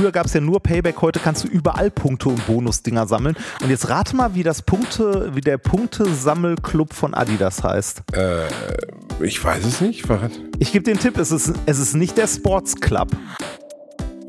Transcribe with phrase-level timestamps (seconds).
[0.00, 3.36] früher gab es ja nur Payback, heute kannst du überall Punkte und Bonusdinger sammeln.
[3.62, 8.02] Und jetzt rate mal, wie das Punkte, wie der Punktesammelclub von Adidas heißt.
[8.12, 8.46] Äh,
[9.22, 10.08] ich weiß es nicht.
[10.08, 10.32] Was?
[10.58, 13.10] Ich gebe den Tipp, es ist, es ist nicht der Sports Club.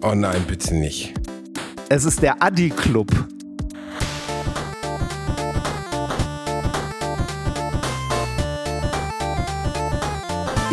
[0.01, 1.13] Oh nein, bitte nicht.
[1.87, 3.09] Es ist der Adi Club.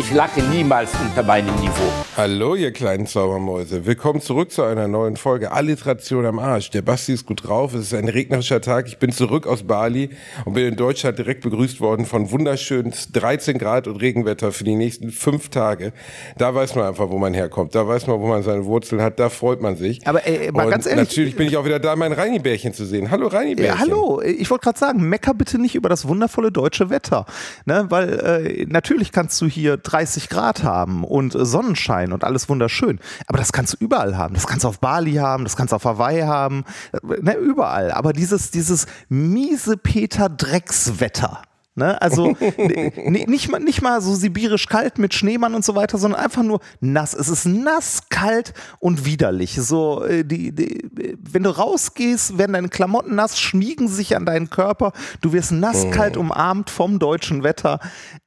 [0.09, 1.93] Ich lache niemals unter meinem Niveau.
[2.17, 3.85] Hallo, ihr kleinen Zaubermäuse.
[3.85, 6.71] Willkommen zurück zu einer neuen Folge Alliteration am Arsch.
[6.71, 7.75] Der Basti ist gut drauf.
[7.75, 8.87] Es ist ein regnerischer Tag.
[8.87, 10.09] Ich bin zurück aus Bali
[10.45, 14.73] und bin in Deutschland direkt begrüßt worden von wunderschönen 13 Grad und Regenwetter für die
[14.73, 15.93] nächsten fünf Tage.
[16.39, 17.75] Da weiß man einfach, wo man herkommt.
[17.75, 19.19] Da weiß man, wo man seine Wurzeln hat.
[19.19, 20.05] Da freut man sich.
[20.07, 21.07] Aber ey, mal und ganz ehrlich.
[21.07, 23.11] Natürlich bin ich auch wieder da, mein Reinibärchen zu sehen.
[23.11, 23.75] Hallo Reinibärchen.
[23.75, 27.27] Ja, hallo, ich wollte gerade sagen, mecker bitte nicht über das wundervolle deutsche Wetter.
[27.65, 27.85] Ne?
[27.89, 32.99] Weil äh, natürlich kannst du hier 30 Grad haben und äh, Sonnenschein und alles wunderschön.
[33.27, 34.33] Aber das kannst du überall haben.
[34.33, 36.63] Das kannst du auf Bali haben, das kannst du auf Hawaii haben,
[36.93, 37.91] äh, ne, überall.
[37.91, 41.41] Aber dieses, dieses miese Peter-Dreckswetter.
[41.79, 41.99] Ne?
[42.01, 46.19] Also n- nicht, mal, nicht mal so sibirisch kalt mit Schneemann und so weiter, sondern
[46.21, 47.13] einfach nur nass.
[47.15, 49.55] Es ist nass, kalt und widerlich.
[49.55, 50.87] So, äh, die, die,
[51.19, 54.91] wenn du rausgehst, werden deine Klamotten nass, schmiegen sich an deinen Körper.
[55.21, 57.79] Du wirst nass, kalt umarmt vom deutschen Wetter.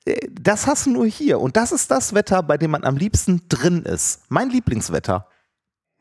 [0.06, 1.38] Äh, Das hast du nur hier.
[1.38, 4.22] Und das ist das Wetter, bei dem man am liebsten drin ist.
[4.30, 5.26] Mein Lieblingswetter.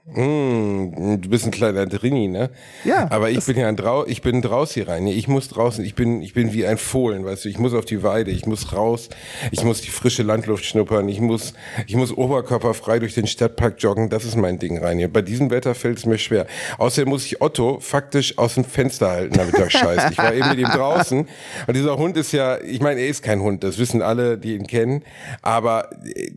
[0.06, 2.50] Mm, du bist ein kleiner Drini, ne?
[2.84, 5.06] Ja, Aber ich bin ja ein Drau ich bin draus hier rein.
[5.06, 7.86] Ich muss draußen, ich bin, ich bin wie ein Fohlen, weißt du, ich muss auf
[7.86, 9.10] die Weide, ich muss raus,
[9.52, 11.54] ich muss die frische Landluft schnuppern, ich muss,
[11.86, 15.08] ich muss oberkörperfrei durch den Stadtpark joggen, das ist mein Ding rein hier.
[15.08, 16.48] Bei diesem Wetter fällt es mir schwer.
[16.80, 20.12] Außerdem muss ich Otto faktisch aus dem Fenster halten, damit er scheißt.
[20.12, 21.28] Ich war eben mit ihm draußen
[21.68, 24.56] und dieser Hund ist ja, ich meine, er ist kein Hund, das wissen alle, die
[24.56, 25.04] ihn kennen,
[25.44, 25.92] aber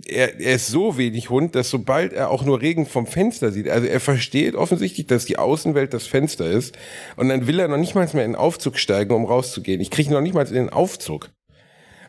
[0.06, 3.69] er, er ist so wenig Hund, dass sobald er auch nur Regen vom Fenster sieht,
[3.69, 6.77] also er versteht offensichtlich, dass die Außenwelt das Fenster ist
[7.16, 9.80] und dann will er noch nicht mal mehr in den Aufzug steigen, um rauszugehen.
[9.80, 11.30] Ich kriege noch nicht mal in den Aufzug.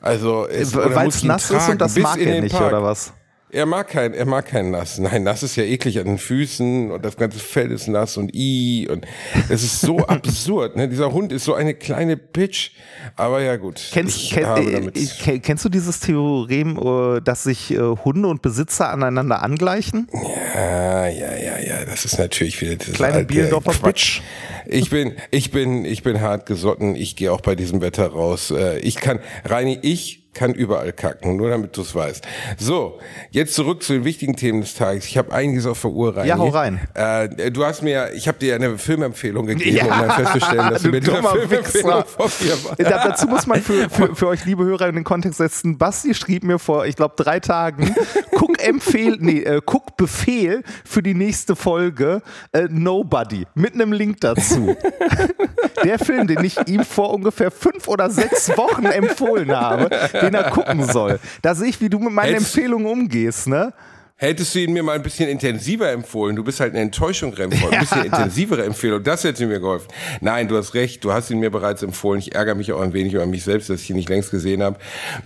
[0.02, 2.68] Also Weil es ihn nass ist und das mag er nicht, Park.
[2.68, 3.14] oder was?
[3.56, 4.98] Er mag kein, er mag kein Nass.
[5.00, 8.36] Nein, Nass ist ja eklig an den Füßen und das ganze Fell ist nass und
[8.36, 9.06] i und
[9.48, 10.76] es ist so absurd.
[10.76, 10.90] Ne?
[10.90, 12.72] Dieser Hund ist so eine kleine Bitch.
[13.16, 13.82] Aber ja gut.
[13.94, 16.78] Kennst, ich kenn, äh, äh, kenn- kennst du dieses Theorem,
[17.18, 20.10] äh, dass sich äh, Hunde und Besitzer aneinander angleichen?
[20.54, 21.86] Ja, ja, ja, ja.
[21.86, 24.20] Das ist natürlich wieder dieses Kleine alte Bielendorfer Quatsch.
[24.66, 26.96] Ich bin, ich bin, ich bin hart gesotten.
[26.96, 28.54] Ich gehe auch bei diesem Wetter raus.
[28.82, 32.24] Ich kann, Reini, ich kann überall kacken, nur damit du es weißt.
[32.58, 33.00] So,
[33.32, 35.06] jetzt zurück zu den wichtigen Themen des Tages.
[35.06, 36.30] Ich habe einiges auf der Uhr, Reini.
[36.30, 36.80] Ja, hau rein.
[36.94, 40.82] Äh, du hast mir, ich habe dir eine Filmempfehlung gegeben, Ja, um dann festzustellen, dass
[40.82, 42.86] du du mir diese dummer Filmempfehlung vor mir.
[42.86, 45.78] Da, dazu muss man für, für, für euch, liebe Hörer, in den Kontext setzen.
[45.78, 47.96] Basti schrieb mir vor, ich glaube, drei Tagen,
[48.36, 52.22] guck Empfehl, nee, äh, guck Befehl für die nächste Folge
[52.52, 54.76] äh, Nobody mit einem Link dazu.
[55.84, 59.90] Der Film, den ich ihm vor ungefähr fünf oder sechs Wochen empfohlen habe,
[60.26, 61.20] den er gucken soll.
[61.42, 63.74] Da sehe ich, wie du mit meinen Empfehlungen umgehst, ne?
[64.18, 66.38] Hättest du ihn mir mal ein bisschen intensiver empfohlen?
[66.38, 67.74] Du bist halt eine Enttäuschung, Remford.
[67.74, 69.90] Ein bisschen intensivere Empfehlung, das hätte mir geholfen.
[70.22, 72.20] Nein, du hast recht, du hast ihn mir bereits empfohlen.
[72.20, 74.64] Ich ärgere mich auch ein wenig über mich selbst, dass ich ihn nicht längst gesehen
[74.64, 74.78] habe.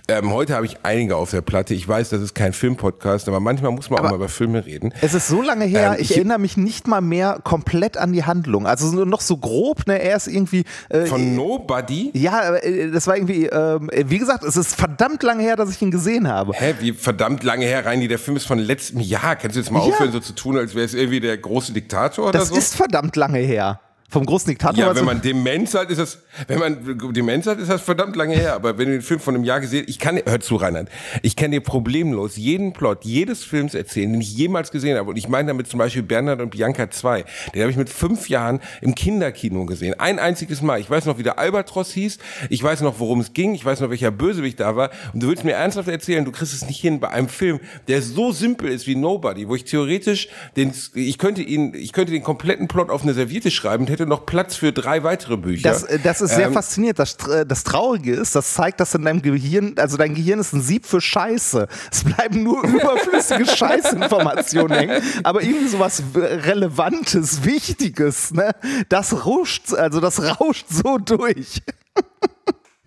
[0.08, 1.72] Ähm, heute habe ich einige auf der Platte.
[1.72, 4.92] Ich weiß, das ist kein Filmpodcast, aber manchmal muss man auch mal über Filme reden.
[5.02, 8.12] Es ist so lange her, Ähm, ich, ich- erinnere mich nicht mal mehr komplett an
[8.12, 8.66] die Handlung.
[8.66, 10.02] Also nur noch so grob, ne?
[10.02, 10.64] Er ist irgendwie.
[10.88, 12.10] Äh, Von Nobody?
[12.14, 15.70] ja, aber, äh, das war irgendwie, ähm, wie gesagt, es ist verdammt lange her, dass
[15.70, 16.54] ich ihn gesehen habe.
[16.54, 19.36] Hä, wie verdammt lange her, Reini, der Film ist von letztem Jahr.
[19.36, 19.92] Kannst du jetzt mal Ja.
[19.92, 22.56] aufhören, so zu tun, als wäre es irgendwie der große Diktator oder Das so?
[22.56, 23.80] ist verdammt lange her.
[24.10, 24.76] Vom großen Diktator.
[24.76, 28.34] Ja, wenn man Demenz hat, ist das, wenn man Demenz hat, ist das verdammt lange
[28.34, 28.54] her.
[28.54, 30.88] Aber wenn du den Film von einem Jahr gesehen, ich kann, hör zu, Reinhard,
[31.22, 35.10] ich kann dir problemlos jeden Plot jedes Films erzählen, den ich jemals gesehen habe.
[35.10, 37.24] Und ich meine damit zum Beispiel Bernhard und Bianca 2.
[37.54, 39.94] Den habe ich mit fünf Jahren im Kinderkino gesehen.
[40.00, 40.80] Ein einziges Mal.
[40.80, 42.18] Ich weiß noch, wie der Albatros hieß.
[42.48, 43.54] Ich weiß noch, worum es ging.
[43.54, 44.90] Ich weiß noch, welcher Bösewicht da war.
[45.14, 48.02] Und du willst mir ernsthaft erzählen, du kriegst es nicht hin bei einem Film, der
[48.02, 52.24] so simpel ist wie Nobody, wo ich theoretisch den, ich könnte ihn, ich könnte den
[52.24, 55.68] kompletten Plot auf eine Serviette schreiben und hätte noch Platz für drei weitere Bücher.
[55.70, 56.98] Das, äh, das ist sehr Ähm, faszinierend.
[56.98, 60.52] Das, Tr- das Traurige ist, das zeigt, dass in deinem Gehirn, also dein Gehirn ist
[60.52, 61.66] ein Sieb für Scheiße.
[61.90, 68.50] Es bleiben nur überflüssige Scheißinformationen hängen, aber irgendwie sowas Relevantes, Wichtiges, ne?
[68.88, 71.62] Das ruscht, also das rauscht so durch.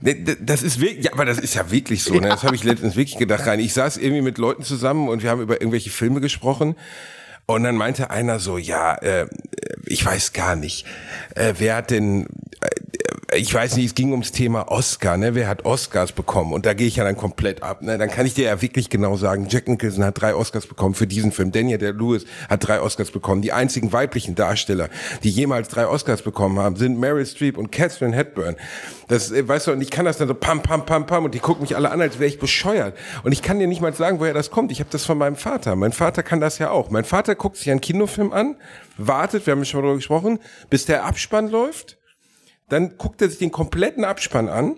[0.01, 2.15] Ne, Das ist wirklich, ja, aber das ist ja wirklich so.
[2.15, 2.27] Ne?
[2.27, 3.60] Das habe ich letztens wirklich gedacht rein.
[3.60, 6.75] Ich saß irgendwie mit Leuten zusammen und wir haben über irgendwelche Filme gesprochen.
[7.45, 9.28] Und dann meinte einer so, ja, äh,
[9.86, 10.86] ich weiß gar nicht,
[11.36, 12.28] äh, wer hat denn,
[12.62, 12.69] äh,
[13.36, 15.36] ich weiß nicht, es ging ums Thema Oscar, ne?
[15.36, 16.54] Wer hat Oscars bekommen?
[16.54, 17.82] Und da gehe ich ja dann komplett ab.
[17.82, 17.98] Ne?
[17.98, 21.08] Dann kann ich dir ja wirklich genau sagen, Jack Nicholson hat drei Oscars bekommen für
[21.08, 21.52] diesen Film.
[21.52, 23.42] Daniel der Lewis hat drei Oscars bekommen.
[23.42, 24.90] Die einzigen weiblichen Darsteller,
[25.24, 28.56] die jemals drei Oscars bekommen haben, sind Meryl Streep und Catherine Hepburn.
[29.08, 31.34] Das, äh, weißt du, und ich kann das dann so pam, pam, pam, pam und
[31.34, 32.98] die gucken mich alle an, als wäre ich bescheuert.
[33.24, 34.72] Und ich kann dir nicht mal sagen, woher das kommt.
[34.72, 35.76] Ich habe das von meinem Vater.
[35.76, 36.90] Mein Vater kann das ja auch.
[36.90, 38.56] Mein Vater guckt sich einen Kinofilm an,
[38.98, 40.40] wartet, wir haben schon darüber gesprochen,
[40.70, 41.98] bis der Abspann läuft
[42.74, 44.78] dann guckt er sich den kompletten Abspann an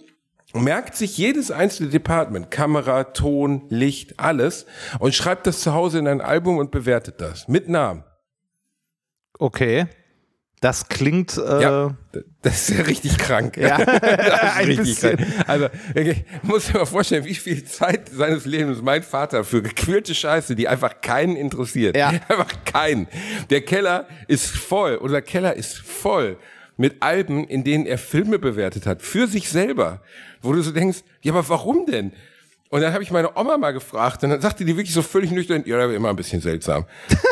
[0.54, 4.66] merkt sich jedes einzelne Department, Kamera, Ton, Licht, alles
[5.00, 8.04] und schreibt das zu Hause in ein Album und bewertet das mit Namen.
[9.38, 9.88] Okay.
[10.62, 11.38] Das klingt.
[11.38, 11.96] Äh ja,
[12.42, 13.58] das ist ja richtig krank.
[13.58, 15.20] Ja, das ist richtig krank.
[15.46, 20.16] Also, ich muss mir mal vorstellen, wie viel Zeit seines Lebens mein Vater für gequälte
[20.16, 21.96] Scheiße, die einfach keinen interessiert.
[21.96, 22.08] Ja.
[22.30, 23.08] Einfach keinen.
[23.50, 24.96] Der Keller ist voll.
[24.96, 26.38] Unser Keller ist voll
[26.78, 30.02] mit Alben, in denen er Filme bewertet hat, für sich selber,
[30.42, 32.12] wo du so denkst, ja, aber warum denn?
[32.70, 35.32] Und dann habe ich meine Oma mal gefragt und dann sagte die wirklich so völlig
[35.32, 36.86] nüchtern, ja, war immer ein bisschen seltsam.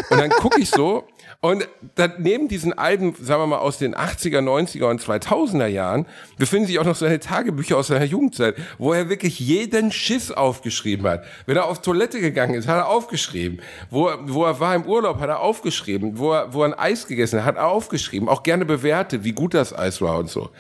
[0.10, 1.08] Und dann gucke ich so
[1.42, 6.06] und dann neben diesen Alben, sagen wir mal, aus den 80er, 90er und 2000er Jahren,
[6.38, 11.06] befinden sich auch noch seine Tagebücher aus seiner Jugendzeit, wo er wirklich jeden Schiss aufgeschrieben
[11.06, 11.26] hat.
[11.46, 13.60] Wenn er auf Toilette gegangen ist, hat er aufgeschrieben.
[13.90, 16.18] Wo, wo er war im Urlaub, hat er aufgeschrieben.
[16.18, 18.30] Wo er, wo er ein Eis gegessen hat, hat er aufgeschrieben.
[18.30, 20.52] Auch gerne bewertet, wie gut das Eis war und so.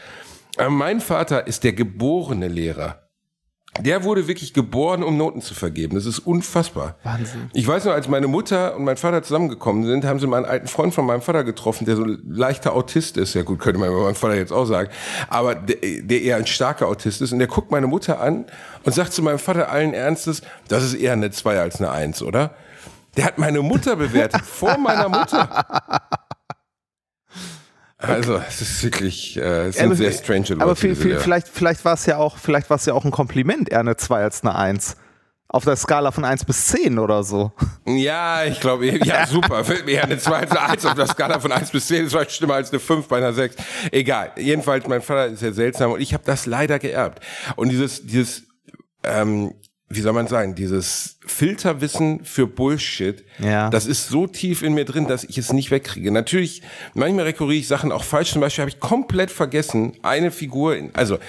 [0.57, 3.02] Aber mein Vater ist der geborene Lehrer.
[3.81, 5.95] Der wurde wirklich geboren, um Noten zu vergeben.
[5.95, 6.95] Das ist unfassbar.
[7.03, 7.49] Wahnsinn.
[7.53, 10.45] Ich weiß noch, als meine Mutter und mein Vater zusammengekommen sind, haben sie mal einen
[10.45, 13.33] alten Freund von meinem Vater getroffen, der so ein leichter Autist ist.
[13.33, 14.89] Ja gut, könnte man meinem Vater jetzt auch sagen.
[15.27, 17.33] Aber der, der eher ein starker Autist ist.
[17.33, 18.45] Und der guckt meine Mutter an
[18.83, 22.21] und sagt zu meinem Vater allen Ernstes, das ist eher eine 2 als eine 1,
[22.21, 22.55] oder?
[23.17, 25.65] Der hat meine Mutter bewertet, vor meiner Mutter.
[28.03, 30.61] Also, es ist wirklich, äh, es sind aber, sehr strange Leute.
[30.61, 33.11] Aber viel, viel, vielleicht, vielleicht war es ja auch, vielleicht war es ja auch ein
[33.11, 34.97] Kompliment, eher eine 2 als eine 1.
[35.47, 37.51] Auf der Skala von 1 bis 10 oder so.
[37.85, 39.63] Ja, ich glaube, ja, super.
[39.88, 42.31] Eher eine 2 als eine 1 auf der Skala von 1 bis 10 ist vielleicht
[42.31, 43.55] schlimmer als eine 5 bei einer 6.
[43.91, 44.31] Egal.
[44.35, 47.23] Jedenfalls, mein Vater ist ja seltsam und ich habe das leider geerbt.
[47.55, 48.44] Und dieses, dieses,
[49.03, 49.53] ähm,
[49.89, 53.69] wie soll man sagen, dieses Filterwissen für Bullshit, ja.
[53.69, 56.12] das ist so tief in mir drin, dass ich es nicht wegkriege.
[56.12, 56.62] Natürlich,
[56.94, 58.31] manchmal rekurriere ich Sachen auch falsch.
[58.31, 61.19] Zum Beispiel habe ich komplett vergessen, eine Figur, in, also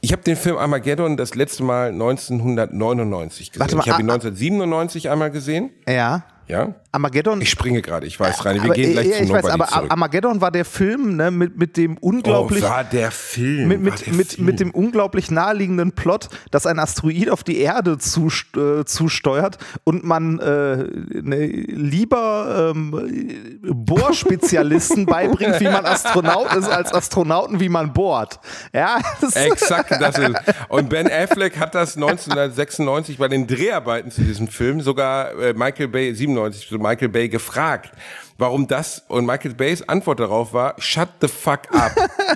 [0.00, 3.60] ich habe den Film Armageddon das letzte Mal 1999 gesehen.
[3.60, 5.70] Warte mal, ich habe ihn 1997 einmal gesehen.
[5.88, 6.24] Ja.
[6.46, 6.74] Ja?
[6.94, 7.40] Armageddon.
[7.40, 9.66] Ich springe gerade, ich weiß, Reini, wir aber, gehen gleich ja, zu Nobody weiß, aber
[9.66, 9.90] zurück.
[9.90, 12.62] Armageddon war der Film ne, mit, mit dem unglaublich.
[12.62, 13.68] Oh, war der Film.
[13.68, 14.46] Mit, mit, der mit, Film.
[14.46, 20.04] mit dem unglaublich naheliegenden Plot, dass ein Asteroid auf die Erde zu, äh, zusteuert und
[20.04, 20.84] man äh,
[21.20, 28.38] ne, lieber ähm, Bohrspezialisten beibringt, wie man Astronaut ist, als Astronauten, wie man bohrt.
[28.72, 30.36] Ja, das Exakt, das ist.
[30.68, 35.88] Und Ben Affleck hat das 1996 bei den Dreharbeiten zu diesem Film sogar äh, Michael
[35.88, 37.92] Bay 97 97 zu Michael Bay gefragt,
[38.36, 41.92] warum das und Michael Bays Antwort darauf war, shut the fuck up.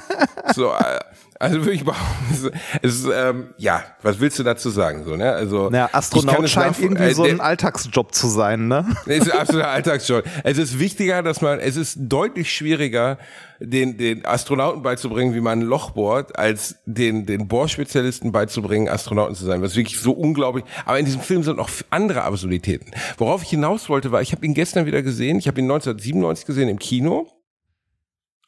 [0.54, 1.00] so, äh,
[1.40, 2.52] also würde ich behaupten,
[2.82, 5.04] es ist, ähm, ja, was willst du dazu sagen?
[5.04, 5.32] So, ne?
[5.32, 8.84] Also, ja, Astronaut scheint irgendwie äh, so ein Alltagsjob zu sein, ne?
[9.06, 10.24] Es ist ein absoluter Alltagsjob.
[10.42, 13.18] Es ist wichtiger, dass man, es ist deutlich schwieriger,
[13.60, 19.34] den, den Astronauten beizubringen, wie man ein Loch bohrt, als den, den Bohrspezialisten beizubringen, Astronauten
[19.34, 19.62] zu sein.
[19.62, 20.64] Was wirklich so unglaublich.
[20.86, 22.90] Aber in diesem Film sind auch andere Absurditäten.
[23.16, 25.38] Worauf ich hinaus wollte, war, ich habe ihn gestern wieder gesehen.
[25.38, 27.28] Ich habe ihn 1997 gesehen im Kino.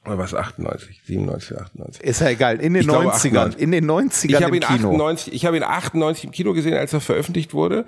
[0.07, 2.03] Oder was 98, 97, 98?
[2.03, 4.89] Ist ja egal, in den 90ern, in den 90ern ich habe ihn Kino.
[4.93, 7.85] 98, ich habe ihn 98 im Kino gesehen, als er veröffentlicht wurde.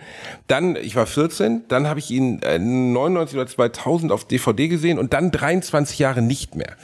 [0.47, 4.99] Dann, ich war 14, dann habe ich ihn äh, 99 oder 2000 auf DVD gesehen
[4.99, 6.77] und dann 23 Jahre nicht mehr.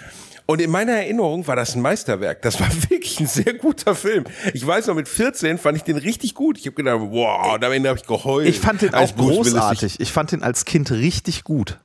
[0.47, 2.41] Und in meiner Erinnerung war das ein Meisterwerk.
[2.41, 4.25] Das war wirklich ein sehr guter Film.
[4.55, 6.57] Ich weiß noch, mit 14 fand ich den richtig gut.
[6.57, 8.49] Ich habe gedacht, wow, am Ende habe ich geheult.
[8.49, 10.01] Ich fand den auch großartig.
[10.01, 11.79] Ich fand den als Kind richtig gut.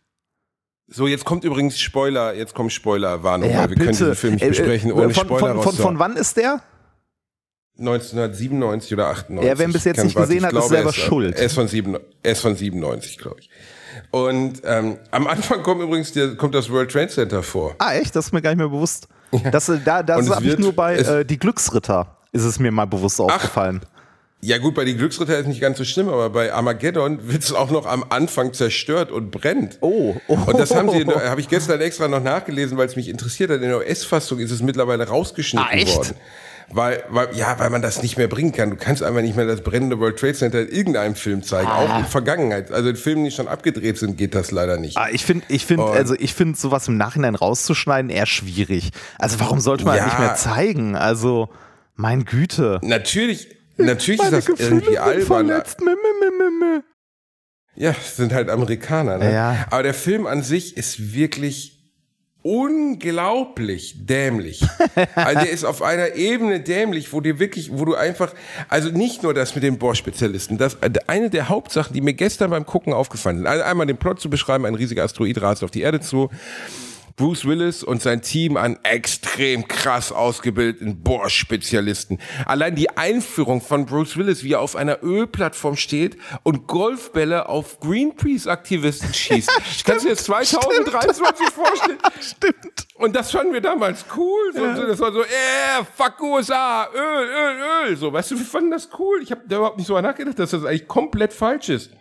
[0.87, 3.79] So, jetzt kommt übrigens Spoiler, jetzt kommt Spoilerwarnung, ja, wir bitte.
[3.85, 6.61] können diesen Film nicht äh, besprechen, ohne von, Spoiler von, von, von wann ist der?
[7.79, 9.49] 1997 oder 98.
[9.49, 11.35] Ja, wer bis jetzt nicht gesehen hat, ist selber er ist, schuld.
[11.35, 11.67] Er ist von,
[12.21, 13.49] er ist von 97, glaube ich.
[14.11, 17.75] Und ähm, am Anfang kommt übrigens der, kommt das World Trade Center vor.
[17.79, 18.15] Ah, echt?
[18.15, 19.07] Das ist mir gar nicht mehr bewusst.
[19.31, 19.49] Ja.
[19.49, 22.85] Das, äh, da das habe ich nur bei äh, Die Glücksritter, ist es mir mal
[22.85, 23.81] bewusst aufgefallen.
[23.83, 24.02] Ach,
[24.43, 27.53] ja gut, bei die Glücksritter ist nicht ganz so schlimm, aber bei Armageddon wird es
[27.53, 29.77] auch noch am Anfang zerstört und brennt.
[29.81, 30.15] Oh.
[30.27, 30.37] oh.
[30.45, 33.61] Und das haben sie, habe ich gestern extra noch nachgelesen, weil es mich interessiert hat.
[33.61, 36.15] In der US-Fassung ist es mittlerweile rausgeschnitten ah, worden.
[36.69, 38.69] Weil, weil, ja, weil man das nicht mehr bringen kann.
[38.71, 41.95] Du kannst einfach nicht mehr das brennende World Trade Center in irgendeinem Film zeigen, Ah.
[41.95, 42.71] auch in Vergangenheit.
[42.71, 44.97] Also in Filmen, die schon abgedreht sind, geht das leider nicht.
[44.97, 48.91] Ah, ich finde, ich finde, also ich finde sowas im Nachhinein rauszuschneiden eher schwierig.
[49.19, 50.03] Also warum sollte man Ja.
[50.05, 50.95] das nicht mehr zeigen?
[50.95, 51.49] Also,
[51.95, 52.79] mein Güte.
[52.81, 55.25] Natürlich, natürlich Meine ist das Gefühle irgendwie albern.
[55.47, 55.81] verletzt.
[55.81, 56.81] Meh, meh, meh.
[57.75, 59.17] Ja, es sind halt Amerikaner.
[59.17, 59.33] Ne?
[59.33, 59.65] Ja.
[59.71, 61.73] Aber der Film an sich ist wirklich
[62.43, 64.61] unglaublich dämlich.
[65.15, 68.33] Also der ist auf einer Ebene dämlich, wo dir wirklich, wo du einfach,
[68.69, 70.77] also nicht nur das mit den Bohr-Spezialisten, das
[71.07, 73.47] eine der Hauptsachen, die mir gestern beim Gucken aufgefallen sind.
[73.47, 76.29] Also einmal den Plot zu beschreiben, ein riesiger Asteroid rast auf die Erde zu.
[77.15, 82.19] Bruce Willis und sein Team an extrem krass ausgebildeten Bohrspezialisten.
[82.45, 87.79] Allein die Einführung von Bruce Willis, wie er auf einer Ölplattform steht und Golfbälle auf
[87.81, 89.85] Greenpeace-Aktivisten schießt.
[89.85, 91.99] Kannst du dir das 2023 vorstellen?
[92.19, 92.87] Stimmt.
[92.95, 94.53] Und das fanden wir damals cool.
[94.53, 97.97] So, so, das war so, äh, fuck USA, Öl, Öl, Öl.
[97.97, 99.21] So, weißt du, wir fanden das cool.
[99.21, 101.91] Ich habe da überhaupt nicht so nachgedacht, dass das eigentlich komplett falsch ist.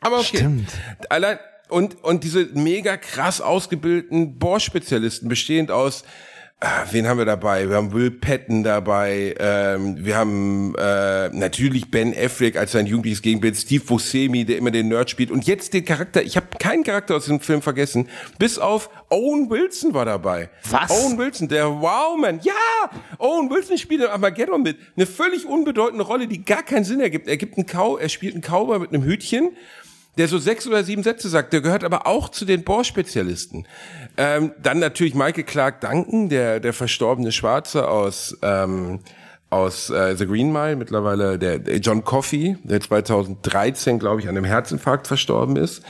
[0.00, 0.38] Aber okay.
[0.38, 0.70] Stimmt.
[1.08, 1.38] Allein,
[1.70, 6.04] und, und diese mega krass ausgebildeten Bohrspezialisten, bestehend aus,
[6.62, 7.70] äh, wen haben wir dabei?
[7.70, 13.22] Wir haben Will Patton dabei, ähm, wir haben äh, natürlich Ben Affleck als sein jugendliches
[13.22, 16.84] Gegenbild, Steve Buscemi, der immer den Nerd spielt und jetzt den Charakter, ich habe keinen
[16.84, 20.50] Charakter aus diesem Film vergessen, bis auf Owen Wilson war dabei.
[20.70, 20.90] Was?
[20.90, 22.52] Owen Wilson, der Wow-Man, ja!
[23.16, 24.76] Owen Wilson spielt in Armageddon mit.
[24.96, 27.26] Eine völlig unbedeutende Rolle, die gar keinen Sinn ergibt.
[27.26, 29.56] Er gibt einen Cow, er spielt einen Cowboy mit einem Hütchen,
[30.20, 31.52] der so sechs oder sieben Sätze sagt.
[31.54, 33.66] Der gehört aber auch zu den Bohr-Spezialisten.
[34.18, 39.00] Ähm, dann natürlich Michael Clark Duncan, der, der verstorbene Schwarze aus, ähm,
[39.48, 44.36] aus äh, The Green Mile, mittlerweile der, der John Coffey, der 2013, glaube ich, an
[44.36, 45.82] einem Herzinfarkt verstorben ist.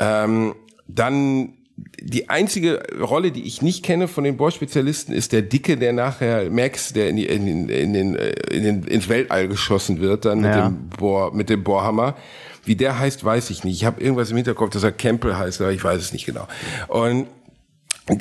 [0.00, 0.56] Ähm,
[0.88, 1.54] dann
[2.00, 6.50] die einzige Rolle, die ich nicht kenne von den Bohr-Spezialisten, ist der Dicke, der nachher
[6.50, 10.24] Max, der in, die, in, den, in, den, äh, in den, ins Weltall geschossen wird,
[10.24, 10.68] dann mit Ja.
[10.68, 12.16] dem Bohr, mit dem Bohrhammer.
[12.64, 13.76] Wie der heißt, weiß ich nicht.
[13.76, 16.46] Ich habe irgendwas im Hinterkopf, dass er Campbell heißt, aber ich weiß es nicht genau.
[16.88, 17.26] Und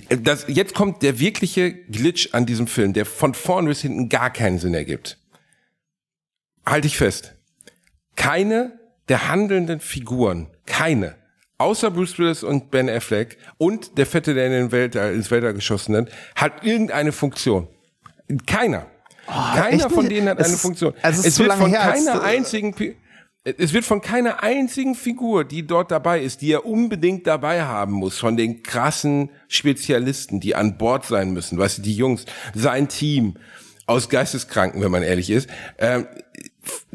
[0.10, 4.32] das, jetzt kommt der wirkliche Glitch an diesem Film, der von vorn bis hinten gar
[4.32, 5.18] keinen Sinn ergibt.
[6.66, 7.34] Halte ich fest.
[8.16, 8.80] Keine
[9.10, 11.16] der handelnden Figuren, keine,
[11.58, 15.56] außer Bruce Willis und Ben Affleck und der Fette, der in den Weltall, ins Weltall
[15.56, 17.68] geschossen hat, hat irgendeine Funktion.
[18.46, 18.86] Keiner.
[19.26, 20.94] Keiner Oh, echt von denen hat Es eine Funktion.
[21.02, 22.74] also es zu wird von her, keiner einzigen
[23.44, 27.94] es wird von keiner einzigen Figur, die dort dabei ist, die er unbedingt dabei haben
[27.94, 32.90] muss, von den krassen Spezialisten, die an Bord sein müssen, weißt du, die Jungs, sein
[32.90, 33.36] Team
[33.86, 36.06] aus Geisteskranken, wenn man ehrlich ist, ähm,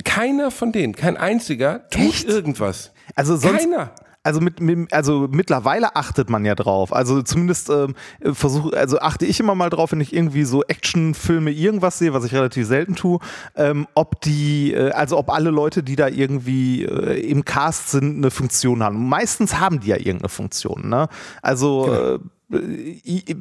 [0.04, 2.28] keiner von denen, kein einziger tut Echt?
[2.28, 2.92] irgendwas.
[3.14, 3.94] Also sonst, Keiner.
[4.24, 6.92] Also mit, mit also mittlerweile achtet man ja drauf.
[6.94, 7.94] Also zumindest ähm,
[8.32, 12.24] versuche, also achte ich immer mal drauf, wenn ich irgendwie so Actionfilme irgendwas sehe, was
[12.24, 13.18] ich relativ selten tue,
[13.54, 18.16] ähm, ob die, äh, also ob alle Leute, die da irgendwie äh, im Cast sind,
[18.16, 19.08] eine Funktion haben.
[19.08, 20.88] Meistens haben die ja irgendeine Funktion.
[20.88, 21.08] Ne?
[21.42, 22.18] Also äh, i-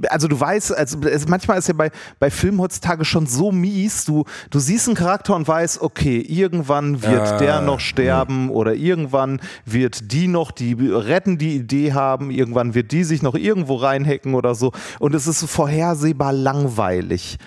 [0.09, 4.05] also du weißt, also es, manchmal ist ja bei, bei Filmen heutzutage schon so mies,
[4.05, 8.73] du, du siehst einen Charakter und weißt, okay, irgendwann wird Ah, der noch sterben oder
[8.73, 13.75] irgendwann wird die noch, die retten die Idee haben, irgendwann wird die sich noch irgendwo
[13.75, 17.37] reinhacken oder so und es ist vorhersehbar langweilig.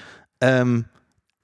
[0.40, 0.84] Ähm,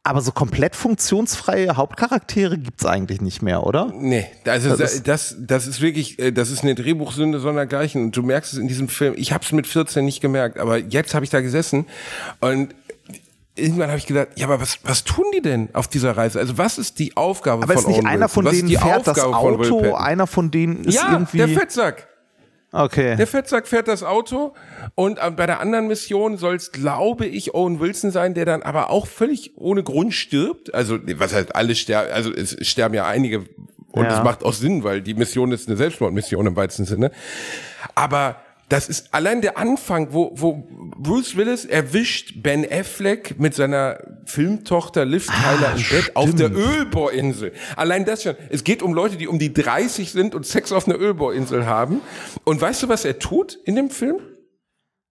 [0.05, 3.93] aber so komplett funktionsfreie Hauptcharaktere gibt es eigentlich nicht mehr, oder?
[3.95, 8.03] Nee, also Das das, ist- das, das ist wirklich, äh, das ist eine Drehbuchsünde sondergleichen.
[8.05, 9.15] Und du merkst es in diesem Film.
[9.17, 11.87] Ich habe es mit 14 nicht gemerkt, aber jetzt habe ich da gesessen
[12.41, 12.75] und
[13.55, 16.39] irgendwann habe ich gedacht, ja, aber was, was tun die denn auf dieser Reise?
[16.41, 18.45] Also was ist die Aufgabe Aber von ist nicht Owen einer Wilson?
[18.45, 21.37] von denen fährt das von Auto, einer von denen ist Ja, irgendwie.
[21.37, 22.09] der Fettsack.
[22.73, 23.17] Okay.
[23.17, 24.55] Der Fettsack fährt das Auto
[24.95, 28.63] und äh, bei der anderen Mission soll es, glaube ich, Owen Wilson sein, der dann
[28.63, 30.75] aber auch völlig ohne Grund stirbt.
[30.75, 33.45] Also, was heißt, alle sterben, also es sterben ja einige
[33.93, 34.19] und Ja.
[34.19, 37.11] es macht auch Sinn, weil die Mission ist eine Selbstmordmission im weitesten Sinne.
[37.95, 38.37] Aber
[38.73, 45.05] das ist allein der Anfang, wo, wo Bruce Willis erwischt Ben Affleck mit seiner Filmtochter
[45.05, 47.53] Liv Tyler im Bett auf der Ölbohrinsel.
[47.77, 48.35] Allein das schon.
[48.49, 52.01] Es geht um Leute, die um die 30 sind und Sex auf einer Ölbohrinsel haben.
[52.45, 54.17] Und weißt du, was er tut in dem Film?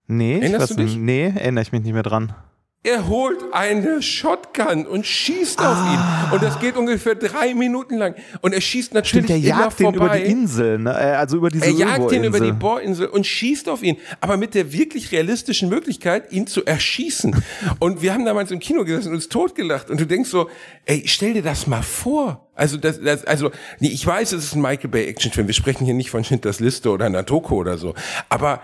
[0.08, 0.96] Nee, ich Erinnerst weiß du dich?
[0.96, 2.34] nee, erinnere ich mich nicht mehr dran.
[2.84, 6.32] Er holt eine Shotgun und schießt auf ihn.
[6.32, 8.16] Und das geht ungefähr drei Minuten lang.
[8.40, 9.98] Und er schießt natürlich Stimmt, der immer jagt den vorbei.
[9.98, 10.90] über die Insel, ne?
[10.90, 12.50] Äh, also über diese Er jagt ihn über die.
[12.50, 17.40] Bohrinsel und schießt auf ihn, aber mit der wirklich realistischen Möglichkeit, ihn zu erschießen.
[17.78, 19.88] Und wir haben damals im Kino gesessen und uns totgelacht.
[19.88, 20.50] Und du denkst so,
[20.84, 22.48] ey, stell dir das mal vor.
[22.56, 25.46] Also, das, das, also, nee, ich weiß, es ist ein Michael Bay Actionfilm.
[25.46, 27.94] Wir sprechen hier nicht von Schindlers Liste oder Natoko oder so.
[28.28, 28.60] Aber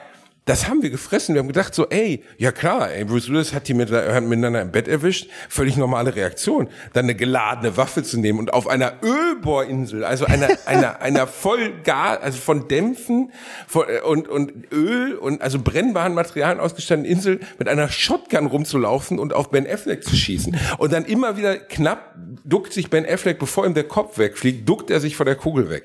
[0.49, 1.35] das haben wir gefressen.
[1.35, 4.63] Wir haben gedacht so, ey, ja klar, ey, Bruce Willis hat die mit, hat miteinander
[4.63, 5.29] im Bett erwischt.
[5.51, 6.69] Völlig normale Reaktion.
[6.95, 11.83] Dann eine geladene Waffe zu nehmen und auf einer Ölbohrinsel, also einer, einer, einer voll
[11.85, 13.31] gar, also von Dämpfen
[13.67, 19.35] von, und, und Öl und also brennbaren Materialien ausgestatteten Insel mit einer Shotgun rumzulaufen und
[19.35, 20.57] auf Ben Affleck zu schießen.
[20.79, 22.15] Und dann immer wieder knapp
[22.45, 25.69] duckt sich Ben Affleck, bevor ihm der Kopf wegfliegt, duckt er sich vor der Kugel
[25.69, 25.85] weg.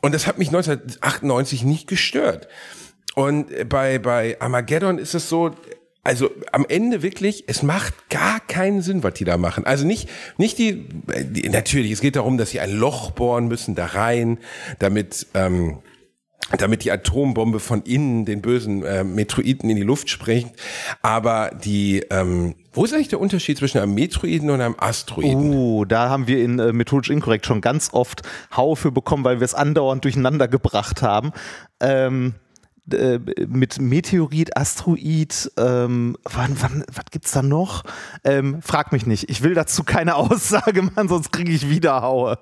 [0.00, 2.48] Und das hat mich 1998 nicht gestört.
[3.14, 5.52] Und bei, bei Armageddon ist es so,
[6.04, 9.64] also am Ende wirklich, es macht gar keinen Sinn, was die da machen.
[9.64, 10.88] Also nicht, nicht die,
[11.22, 14.38] die natürlich, es geht darum, dass sie ein Loch bohren müssen, da rein,
[14.80, 15.78] damit, ähm,
[16.58, 20.52] damit die Atombombe von innen den bösen äh, Metroiden in die Luft springt.
[21.02, 25.54] Aber die, ähm, wo ist eigentlich der Unterschied zwischen einem Metroiden und einem Asteroiden?
[25.54, 28.22] Uh, da haben wir in äh, Methodisch Inkorrekt schon ganz oft
[28.56, 31.30] Haufe bekommen, weil wir es andauernd durcheinander gebracht haben.
[31.78, 32.34] Ähm,
[32.90, 37.84] äh, mit Meteorit, Asteroid, ähm, wann, wann, was gibt's da noch?
[38.24, 39.30] Ähm, frag mich nicht.
[39.30, 42.38] Ich will dazu keine Aussage machen, sonst kriege ich wieder Haue.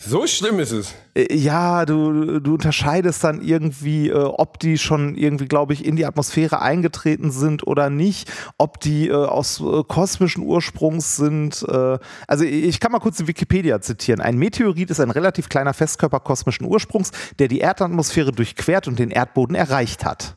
[0.00, 0.94] So schlimm ist es.
[1.14, 5.96] Äh, ja, du, du unterscheidest dann irgendwie, äh, ob die schon irgendwie, glaube ich, in
[5.96, 11.64] die Atmosphäre eingetreten sind oder nicht, ob die äh, aus äh, kosmischen Ursprungs sind.
[11.68, 14.20] Äh, also ich kann mal kurz die Wikipedia zitieren.
[14.20, 19.10] Ein Meteorit ist ein relativ kleiner Festkörper kosmischen Ursprungs, der die Erdatmosphäre durchquert und den
[19.10, 20.36] Erdboden erreicht hat.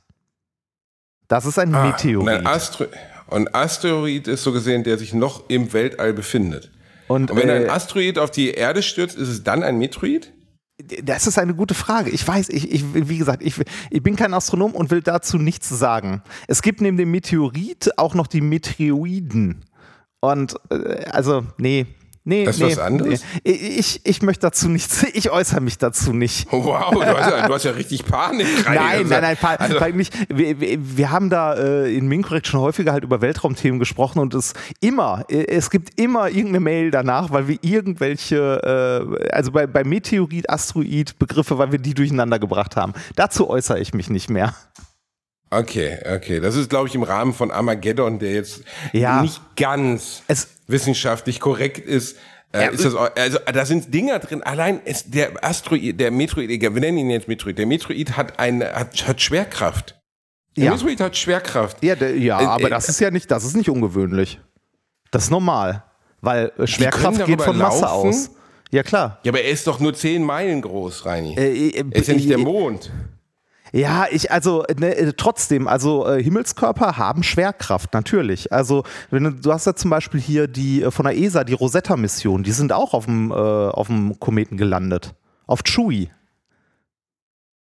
[1.28, 2.28] Das ist ein ah, Meteorit.
[2.28, 2.86] Und ein, Astro
[3.30, 6.72] ein Asteroid ist so gesehen, der sich noch im Weltall befindet.
[7.12, 10.32] Und, Und wenn äh, ein Asteroid auf die Erde stürzt, ist es dann ein Metroid?
[11.04, 12.10] Das ist eine gute Frage.
[12.10, 13.56] Ich weiß, ich, ich, wie gesagt, ich,
[13.90, 16.24] ich bin kein Astronom und will dazu nichts sagen.
[16.48, 19.66] Es gibt neben dem Meteorit auch noch die Meteoroiden.
[20.22, 21.86] Und äh, also, nee,
[22.24, 23.24] Nee, das ist nee, was anderes?
[23.44, 23.52] Nee.
[23.52, 26.48] Ich, ich möchte dazu nichts, ich äußere mich dazu nicht.
[26.62, 28.76] Wow, du hast ja, du hast ja richtig Panik rein.
[28.76, 29.84] Nein, nein, nein, pa also.
[29.88, 30.14] nicht.
[30.30, 34.54] Wir, wir, haben da äh, in Minkorrekt schon häufiger halt über Weltraumthemen gesprochen und es
[34.80, 39.84] immer, äh, es gibt immer irgendeine Mail danach, weil wir irgendwelche, äh, also bei, bei
[39.84, 42.94] Meteorit, Asteroid Begriffe, weil wir die durcheinander gebracht haben.
[43.16, 44.54] Dazu äußere ich mich nicht mehr.
[45.54, 46.40] Okay, okay.
[46.40, 49.22] Das ist, glaube ich, im Rahmen von Armageddon, der jetzt ja.
[49.22, 52.18] nicht ganz es wissenschaftlich korrekt ist.
[52.54, 54.44] Äh, ja, ist das, also da sind Dinger drin.
[54.44, 57.58] Allein ist der Asteroid, der Metroid, wir nennen ihn jetzt Metroid.
[57.58, 60.00] Der Metroid hat eine hat, hat Schwerkraft.
[60.56, 60.72] Der ja.
[60.72, 61.84] Metroid hat Schwerkraft.
[61.84, 64.40] Ja, der, ja, äh, aber äh, das ist ja nicht, das ist nicht ungewöhnlich.
[65.12, 65.84] Das ist normal,
[66.22, 68.10] weil äh, Schwerkraft geht von Masse laufen.
[68.10, 68.32] aus.
[68.72, 69.20] Ja klar.
[69.24, 71.36] Ja, aber er ist doch nur 10 Meilen groß, Reini.
[71.38, 72.90] Äh, äh, er ist ja nicht der Mond.
[73.72, 78.52] Ja, ich, also ne, äh, trotzdem, also äh, Himmelskörper haben Schwerkraft, natürlich.
[78.52, 81.54] Also, wenn du, du hast ja zum Beispiel hier die äh, von der ESA, die
[81.54, 85.14] Rosetta-Mission, die sind auch auf dem, äh, auf dem Kometen gelandet.
[85.48, 86.10] Auf Chewie.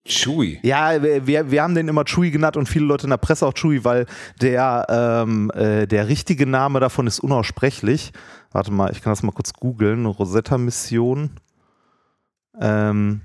[0.03, 0.59] Chewie.
[0.63, 3.53] Ja, wir, wir haben den immer Chewie genannt und viele Leute in der Presse auch
[3.53, 4.07] Chewie, weil
[4.41, 8.11] der, ähm, äh, der richtige Name davon ist unaussprechlich.
[8.51, 10.07] Warte mal, ich kann das mal kurz googeln.
[10.07, 11.29] Rosetta-Mission.
[12.59, 13.21] Ähm,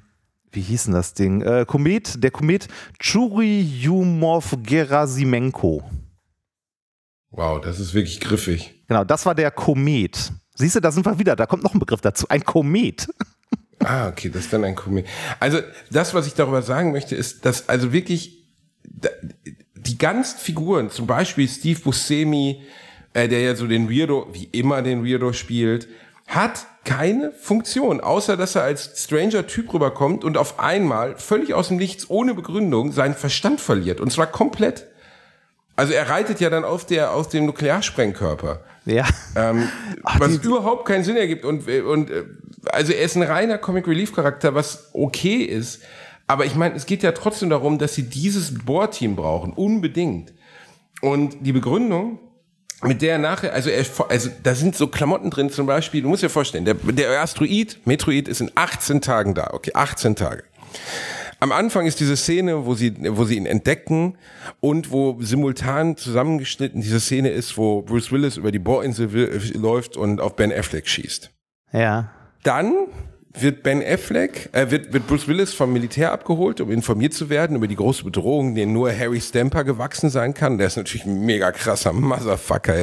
[0.57, 1.43] wie hieß denn das Ding?
[1.43, 2.67] Äh, Komet, der Komet
[2.99, 5.85] Churyumov-Gerasimenko.
[7.31, 8.83] Wow, das ist wirklich griffig.
[8.89, 10.33] Genau, das war der Komet.
[10.55, 13.07] Siehst du, da sind wir wieder, da kommt noch ein Begriff dazu, ein Komet.
[13.81, 15.07] Ah, okay, das ist dann ein Komet.
[15.39, 15.61] Also,
[15.93, 18.49] das, was ich darüber sagen möchte, ist, dass also wirklich
[19.75, 22.63] die ganzen Figuren, zum Beispiel Steve Buscemi,
[23.13, 25.89] äh, der ja so den Weirdo, wie immer den Weirdo spielt,
[26.27, 31.69] hat keine Funktion, außer dass er als stranger Typ rüberkommt und auf einmal völlig aus
[31.69, 34.01] dem Nichts ohne Begründung seinen Verstand verliert.
[34.01, 34.87] Und zwar komplett.
[35.75, 38.61] Also er reitet ja dann auf der aus dem Nuklearsprengkörper.
[38.87, 39.05] Ja.
[39.35, 39.69] Ähm,
[40.05, 41.45] Ach, was überhaupt keinen Sinn ergibt.
[41.45, 42.11] Und, und
[42.67, 45.83] also er ist ein reiner Comic Relief Charakter, was okay ist.
[46.27, 50.33] Aber ich meine, es geht ja trotzdem darum, dass sie dieses Bohrteam brauchen, unbedingt.
[51.03, 52.19] Und die Begründung,
[52.83, 56.23] mit der nachher, also, er, also da sind so Klamotten drin zum Beispiel, du musst
[56.23, 60.45] dir vorstellen, der, der Asteroid, Metroid ist in 18 Tagen da, okay, 18 Tage.
[61.39, 64.17] Am Anfang ist diese Szene, wo sie, wo sie ihn entdecken
[64.61, 69.11] und wo simultan zusammengeschnitten diese Szene ist, wo Bruce Willis über die Bohrinsel
[69.55, 71.31] läuft und auf Ben Affleck schießt.
[71.73, 72.11] Ja.
[72.43, 72.73] Dann
[73.41, 77.57] wird Ben Affleck, äh, wird, wird Bruce Willis vom Militär abgeholt, um informiert zu werden
[77.57, 80.59] über die große Bedrohung, denen nur Harry Stamper gewachsen sein kann.
[80.59, 82.75] Der ist natürlich ein mega krasser Motherfucker.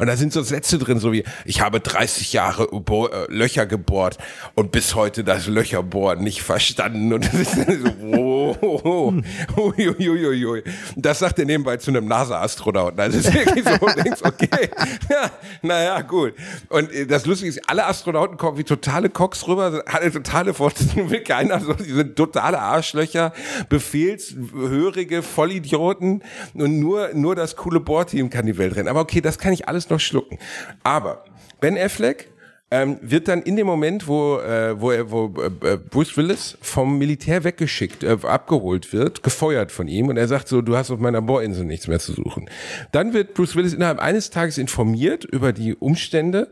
[0.00, 3.66] Und da sind so Sätze drin, so wie, ich habe 30 Jahre Bo äh, Löcher
[3.66, 4.18] gebohrt
[4.54, 7.12] und bis heute das Löcherbohren nicht verstanden.
[7.12, 9.12] Und das ist so, Oh, oh, oh.
[9.56, 10.62] Ui, ui, ui, ui.
[10.94, 12.98] Das sagt er nebenbei zu einem NASA-Astronauten.
[13.00, 14.70] Also ist wirklich so, denkst, okay,
[15.10, 15.30] ja,
[15.62, 16.34] naja, gut.
[16.68, 21.10] Und äh, das Lustige ist, alle Astronauten kommen wie totale Cocks rüber, alle totale Vorstellungen,
[21.10, 23.32] will keiner, so, die sind totale Arschlöcher,
[23.68, 26.22] befehlshörige Vollidioten
[26.54, 28.88] und nur, nur das coole Bohrteam kann die Welt rennen.
[28.88, 30.38] Aber okay, das kann ich alles noch schlucken.
[30.82, 31.24] Aber
[31.60, 32.30] Ben Affleck
[32.70, 36.98] ähm, wird dann in dem Moment, wo, äh, wo, er, wo äh, Bruce Willis vom
[36.98, 40.98] Militär weggeschickt, äh, abgeholt wird, gefeuert von ihm und er sagt so, du hast auf
[40.98, 42.50] meiner Bohrinsel nichts mehr zu suchen.
[42.90, 46.48] Dann wird Bruce Willis innerhalb eines Tages informiert über die Umstände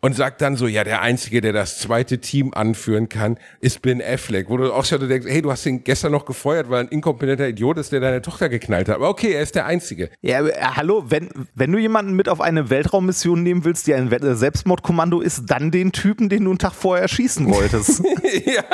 [0.00, 4.00] und sagt dann so, ja, der Einzige, der das zweite Team anführen kann, ist Ben
[4.00, 4.48] Affleck.
[4.48, 7.48] Wo du auch schon denkst, hey, du hast ihn gestern noch gefeuert, weil ein inkompetenter
[7.48, 8.96] Idiot ist, der deine Tochter geknallt hat.
[8.96, 10.10] Aber okay, er ist der Einzige.
[10.20, 14.10] Ja, äh, hallo, wenn, wenn du jemanden mit auf eine Weltraummission nehmen willst, die ein
[14.12, 18.02] äh, Selbstmordkommando ist, dann den Typen, den du einen Tag vorher schießen wolltest.
[18.44, 18.64] ja.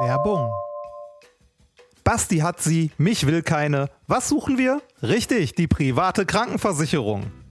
[0.00, 0.50] Werbung.
[2.02, 3.90] Basti hat sie, mich will keine.
[4.06, 4.80] Was suchen wir?
[5.02, 7.37] Richtig, die private Krankenversicherung.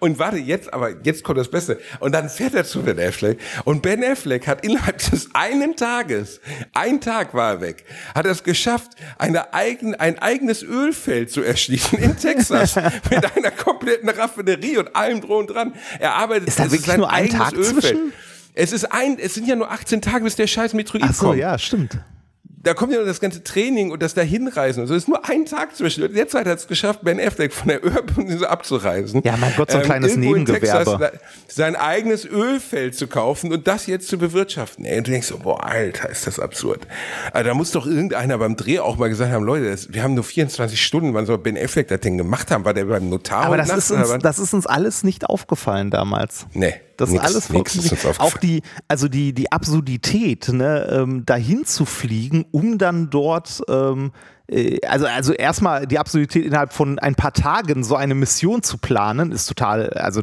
[0.00, 1.78] Und warte, jetzt, aber jetzt kommt das Beste.
[2.00, 3.38] Und dann fährt er zu Ben Affleck.
[3.64, 6.40] Und Ben Affleck hat innerhalb des einen Tages,
[6.74, 7.84] ein Tag war er weg,
[8.14, 12.76] hat es geschafft, eine eigen, ein eigenes Ölfeld zu erschließen in Texas.
[13.10, 15.74] mit einer kompletten Raffinerie und allem und dran.
[15.98, 17.80] Er arbeitet, ist da wirklich sein nur ein Tag Ölfeld.
[17.80, 18.12] Zwischen?
[18.54, 21.26] Es ist ein, es sind ja nur 18 Tage, bis der scheiß Metroid Ach so,
[21.26, 21.38] kommt.
[21.38, 21.98] ja, stimmt
[22.62, 24.94] da kommt ja noch das ganze Training und das Dahinreisen und so.
[24.94, 26.04] Es ist nur ein Tag zwischen.
[26.04, 29.22] Und jetzt hat es geschafft, Ben Affleck von der Ölbörse abzureisen.
[29.24, 30.98] Ja, mein Gott, so ein ähm, kleines Nebengewerbe.
[30.98, 34.84] Texas, sein eigenes Ölfeld zu kaufen und das jetzt zu bewirtschaften.
[34.84, 36.86] Ey, und du denkst so, boah, Alter, ist das absurd.
[37.32, 40.14] Also, da muss doch irgendeiner beim Dreh auch mal gesagt haben, Leute, das, wir haben
[40.14, 42.64] nur 24 Stunden, wann soll Ben Affleck das Ding gemacht haben?
[42.64, 43.44] War der beim Notar?
[43.46, 46.46] Aber das, ist uns, das ist uns alles nicht aufgefallen damals.
[46.52, 46.74] Nee.
[46.96, 48.18] Das nix, ist alles vollkommen.
[48.18, 54.12] Auch die, also die, die Absurdität, ne, ähm, dahin zu fliegen, um dann dort ähm,
[54.48, 58.78] äh, also, also erstmal die Absurdität innerhalb von ein paar Tagen so eine Mission zu
[58.78, 60.22] planen, ist total, also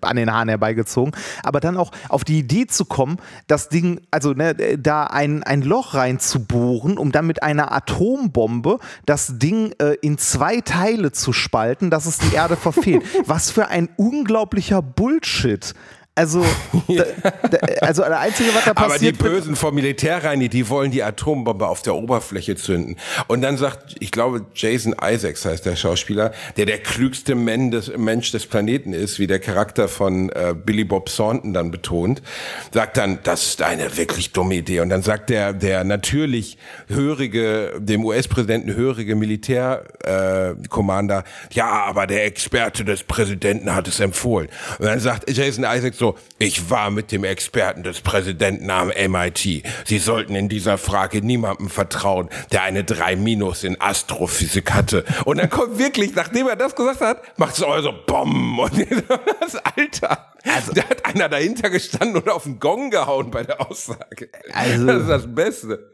[0.00, 4.32] an den Haaren herbeigezogen, aber dann auch auf die Idee zu kommen, das Ding, also
[4.32, 10.18] ne, da ein, ein Loch reinzubohren, um dann mit einer Atombombe das Ding äh, in
[10.18, 13.04] zwei Teile zu spalten, dass es die Erde verfehlt.
[13.26, 15.74] Was für ein unglaublicher Bullshit.
[16.16, 16.44] Also,
[16.86, 17.06] da,
[17.48, 19.20] da, also der einzige, was da passiert.
[19.20, 22.98] Aber die Bösen vom Militär rein, die, wollen die Atombombe auf der Oberfläche zünden.
[23.26, 27.96] Und dann sagt, ich glaube, Jason Isaacs heißt der Schauspieler, der der klügste Mensch des,
[27.96, 32.22] Mensch des Planeten ist, wie der Charakter von äh, Billy Bob Thornton dann betont,
[32.70, 34.78] sagt dann, das ist eine wirklich dumme Idee.
[34.80, 42.24] Und dann sagt der, der natürlich hörige, dem US-Präsidenten hörige Militärkommander, äh, ja, aber der
[42.24, 44.48] Experte des Präsidenten hat es empfohlen.
[44.78, 49.62] Und dann sagt Jason Isaacs so, ich war mit dem Experten des Präsidenten am MIT.
[49.86, 55.06] Sie sollten in dieser Frage niemandem vertrauen, der eine 3 Minus in Astrophysik hatte.
[55.24, 58.72] Und dann kommt wirklich, nachdem er das gesagt hat, macht es also BOM und
[59.40, 60.34] das Alter.
[60.44, 64.28] Also, da hat einer dahinter gestanden und auf den Gong gehauen bei der Aussage.
[64.52, 65.90] Also, das ist das Beste.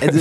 [0.00, 0.18] Also,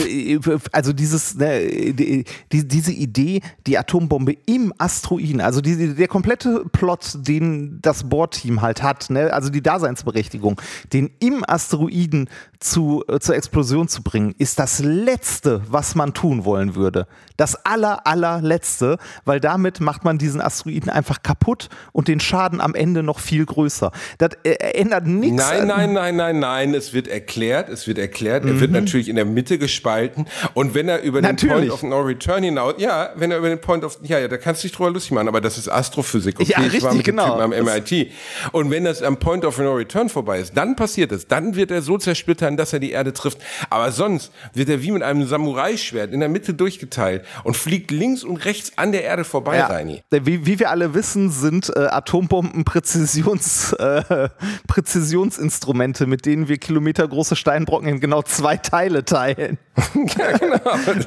[0.71, 7.17] also dieses, ne, die, diese Idee, die Atombombe im Asteroiden, also die, der komplette Plot,
[7.27, 10.61] den das Bohrteam halt hat, ne, also die Daseinsberechtigung,
[10.93, 16.45] den im Asteroiden zu, äh, zur Explosion zu bringen, ist das Letzte, was man tun
[16.45, 17.07] wollen würde.
[17.37, 22.75] Das aller, allerletzte, weil damit macht man diesen Asteroiden einfach kaputt und den Schaden am
[22.75, 23.91] Ende noch viel größer.
[24.19, 25.37] Das äh, ändert nichts.
[25.37, 26.73] Nein, nein, nein, nein, nein.
[26.75, 28.45] Es wird erklärt, es wird erklärt.
[28.45, 30.25] Er wird natürlich in der Mitte gespalten.
[30.53, 31.69] Und wenn er über den Natürlich.
[31.69, 34.37] Point of No Return hinaus, ja, wenn er über den Point of, ja, ja, da
[34.37, 36.39] kannst du dich drüber lustig machen, aber das ist Astrophysik.
[36.39, 37.37] Okay, Ja, ich war richtig, mit genau.
[37.39, 38.11] Typen am MIT.
[38.51, 41.27] Und wenn das am Point of No Return vorbei ist, dann passiert es.
[41.27, 43.37] Dann wird er so zersplittern, dass er die Erde trifft.
[43.69, 48.23] Aber sonst wird er wie mit einem Samurai-Schwert in der Mitte durchgeteilt und fliegt links
[48.23, 50.01] und rechts an der Erde vorbei, Ja, Reini.
[50.09, 54.29] wie, wie wir alle wissen, sind äh, Atombomben Präzisions, äh,
[54.67, 59.57] Präzisionsinstrumente, mit denen wir kilometergroße Steinbrocken in genau zwei Teile teilen.
[60.17, 60.59] ja, genau.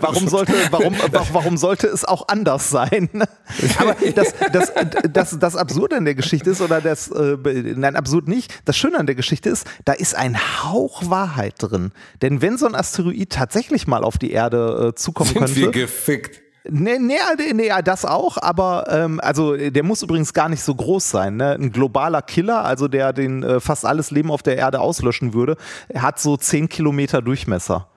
[0.03, 3.09] Warum sollte, warum, wa- warum sollte es auch anders sein?
[3.79, 4.73] Aber das, das,
[5.11, 7.37] das, das Absurde an der Geschichte ist, oder das, äh,
[7.75, 11.93] nein, absurd nicht, das Schöne an der Geschichte ist, da ist ein Hauch Wahrheit drin.
[12.21, 15.71] Denn wenn so ein Asteroid tatsächlich mal auf die Erde äh, zukommen Sind wir könnte.
[15.81, 16.44] gefickt.
[16.67, 17.15] Nee, nee,
[17.53, 21.37] nee, ja, das auch, aber ähm, also der muss übrigens gar nicht so groß sein.
[21.37, 21.53] Ne?
[21.53, 25.57] Ein globaler Killer, also der den äh, fast alles Leben auf der Erde auslöschen würde,
[25.89, 27.89] er hat so 10 Kilometer Durchmesser.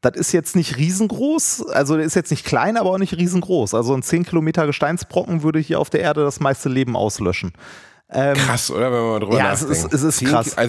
[0.00, 3.74] Das ist jetzt nicht riesengroß, also der ist jetzt nicht klein, aber auch nicht riesengroß.
[3.74, 7.52] Also ein 10 Kilometer Gesteinsbrocken würde hier auf der Erde das meiste Leben auslöschen.
[8.10, 8.90] Krass, oder?
[8.92, 9.84] Wenn man mal drüber Ja, es nachdenkt.
[9.86, 10.56] ist- es ist Zehn krass.
[10.56, 10.60] Ki-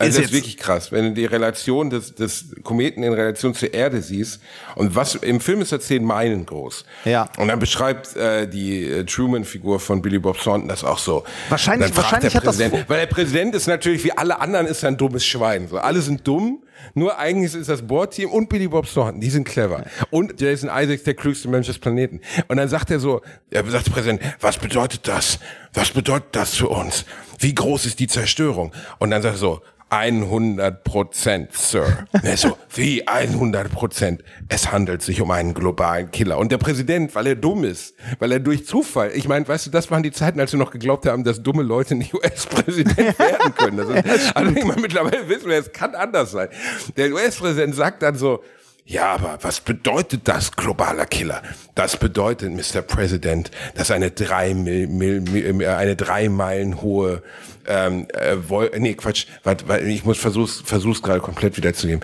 [0.00, 3.52] Also, Ist das ist wirklich krass, wenn du die Relation des, des Kometen in Relation
[3.52, 4.40] zur Erde siehst.
[4.76, 6.84] Und was im Film ist er zehn Meilen groß.
[7.04, 7.28] Ja.
[7.36, 11.24] Und dann beschreibt äh, die äh, Truman-Figur von Billy Bob Thornton das auch so.
[11.48, 14.84] Wahrscheinlich- wahrscheinlich der hat das- Präsident, weil der Präsident ist natürlich wie alle anderen ist
[14.84, 15.66] ein dummes Schwein.
[15.68, 16.62] So, alle sind dumm.
[16.94, 19.84] Nur eigentlich ist das Bohrteam und Billy Bob Thornton, die sind clever.
[20.10, 22.20] Und Jason Isaacs, der klügste Mensch des Planeten.
[22.48, 25.38] Und dann sagt er so, er sagt der Präsident, was bedeutet das?
[25.74, 27.04] Was bedeutet das für uns?
[27.38, 28.72] Wie groß ist die Zerstörung?
[28.98, 32.06] Und dann sagt er so, 100 Prozent, Sir.
[32.36, 34.22] So, wie 100 Prozent?
[34.48, 36.36] Es handelt sich um einen globalen Killer.
[36.36, 39.70] Und der Präsident, weil er dumm ist, weil er durch Zufall, ich meine, weißt du,
[39.70, 43.54] das waren die Zeiten, als wir noch geglaubt haben, dass dumme Leute nicht US-Präsident werden
[43.54, 43.78] können.
[43.78, 46.48] Ist, also ich meine, mittlerweile wissen wir, es kann anders sein.
[46.96, 48.42] Der US-Präsident sagt dann so,
[48.88, 51.42] ja, aber was bedeutet das, globaler Killer?
[51.74, 52.80] Das bedeutet, Mr.
[52.80, 57.22] President, dass eine drei, Mil, Mil, Mil, eine drei Meilen hohe,
[57.66, 62.00] ähm, äh, Wol nee, Quatsch, warte, warte, ich muss versuch's, versuch's gerade komplett wiederzugeben.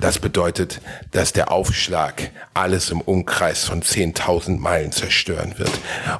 [0.00, 5.70] Das bedeutet, dass der Aufschlag alles im Umkreis von 10.000 Meilen zerstören wird.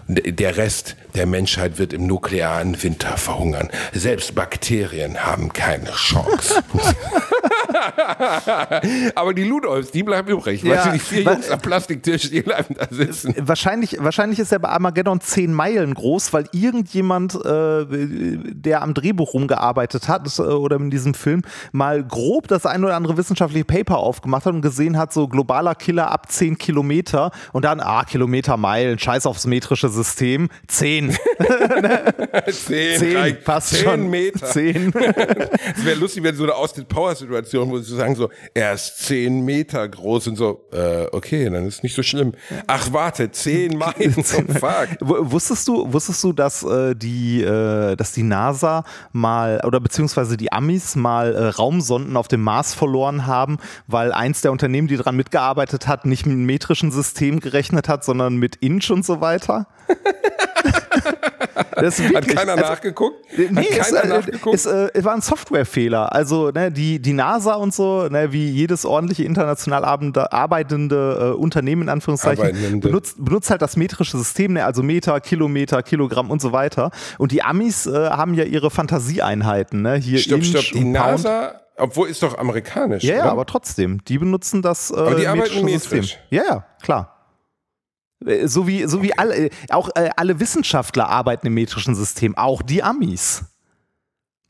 [0.09, 3.70] Der Rest der Menschheit wird im nuklearen Winter verhungern.
[3.94, 6.62] Selbst Bakterien haben keine Chance.
[9.14, 10.62] Aber die Ludolfs, die bleiben übrig.
[10.62, 13.34] Ja, weißt du, die vier Jungs am Plastiktisch, die bleiben da sitzen.
[13.38, 19.34] Wahrscheinlich, wahrscheinlich ist er bei Armageddon 10 Meilen groß, weil irgendjemand, äh, der am Drehbuch
[19.34, 21.42] rumgearbeitet hat äh, oder in diesem Film,
[21.72, 25.74] mal grob das ein oder andere wissenschaftliche Paper aufgemacht hat und gesehen hat, so globaler
[25.74, 31.16] Killer ab 10 Kilometer und dann, ah, Kilometer, Meilen, scheiß aufs metrische System, 10.
[32.50, 33.44] Zehn, 10, reicht.
[33.44, 34.10] passt Zehn schon.
[34.10, 34.46] Meter.
[34.46, 34.92] 10.
[35.76, 38.98] Es wäre lustig, wenn so eine Austin Power Situation, wo sie sagen so, er ist
[38.98, 42.32] zehn Meter groß und so, äh, okay, dann ist nicht so schlimm.
[42.66, 44.88] Ach warte, zehn Meilen, oh, fuck.
[45.00, 50.52] Wusstest du, wusstest du, dass äh, die, äh, dass die NASA mal oder beziehungsweise die
[50.52, 55.16] Amis mal äh, Raumsonden auf dem Mars verloren haben, weil eins der Unternehmen, die daran
[55.16, 59.66] mitgearbeitet hat, nicht mit einem metrischen System gerechnet hat, sondern mit Inch und so weiter?
[61.74, 63.16] Das ist Hat wirklich- keiner also- nachgeguckt?
[63.37, 64.54] Nee, Hat es, keiner äh, nachgeguckt?
[64.54, 66.12] es, äh, es war ein Softwarefehler.
[66.12, 71.82] Also ne, die, die NASA und so, ne, wie jedes ordentliche international arbeitende, äh, Unternehmen
[71.82, 76.52] in Anführungszeichen, benutzt, benutzt halt das metrische System, ne, also Meter, Kilometer, Kilogramm und so
[76.52, 76.90] weiter.
[77.18, 79.82] Und die Amis äh, haben ja ihre Fantasieeinheiten.
[79.82, 79.94] Ne?
[79.96, 81.24] Hier stopp, Inch stopp, die und Pound.
[81.24, 85.26] NASA, obwohl ist doch amerikanisch, Ja, ja, aber trotzdem, die benutzen das äh, Aber die
[85.26, 85.82] arbeiten metrisch.
[85.90, 86.04] System.
[86.30, 87.18] Ja, ja, klar.
[88.26, 92.37] Äh, So wie, so wie alle, äh, auch äh, alle Wissenschaftler arbeiten im metrischen System,
[92.37, 93.44] auch die Amis.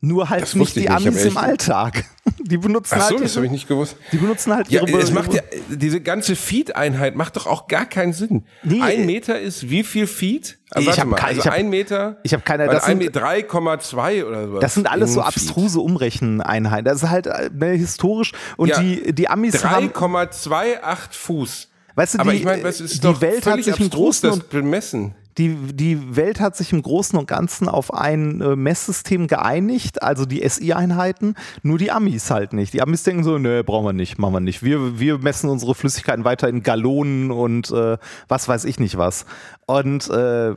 [0.04, 2.04] Nur halt Das nicht die ich nicht, Amis im Alltag.
[2.44, 3.96] Die benutzen Ach so, halt das habe ich nicht gewusst.
[4.10, 7.84] die benutzen halt Ja, ihre es macht ja, diese ganze Feed-Einheit macht doch auch gar
[7.86, 8.44] keinen Sinn.
[8.64, 10.58] Nee, äh, ein Meter ist wie viel Feet?
[10.70, 12.16] Ah, Ich warte hab mal, kein- also ich hab- ein Meter.
[12.24, 14.60] ich hab keine- das ein sind- Meter- 3,2 oder sowas.
[14.60, 16.84] das sind alles so abstruse Umrecheneinheiten.
[16.84, 21.68] Das ist halt äh, ne, historisch und Ja, die, die Amis haben, 3,28 Fuß.
[21.94, 24.30] Weißt du, Aber die, ich meine, es ist die doch Welt hat sich im Großen
[24.30, 25.14] und bemessen.
[25.38, 30.26] die, die Welt hat sich im Großen und Ganzen auf ein äh, Messsystem geeinigt, also
[30.26, 32.74] die SI-Einheiten, nur die Amis halt nicht.
[32.74, 34.62] Die Amis denken so, nee, brauchen wir nicht, machen wir nicht.
[34.62, 37.96] Wir, wir messen unsere Flüssigkeiten weiter in Gallonen und äh,
[38.28, 39.24] was weiß ich nicht was.
[39.66, 40.54] Und äh,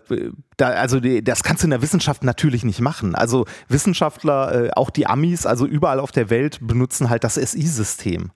[0.57, 3.15] da, also die, das kannst du in der Wissenschaft natürlich nicht machen.
[3.15, 8.31] Also Wissenschaftler, äh, auch die Amis, also überall auf der Welt benutzen halt das SI-System.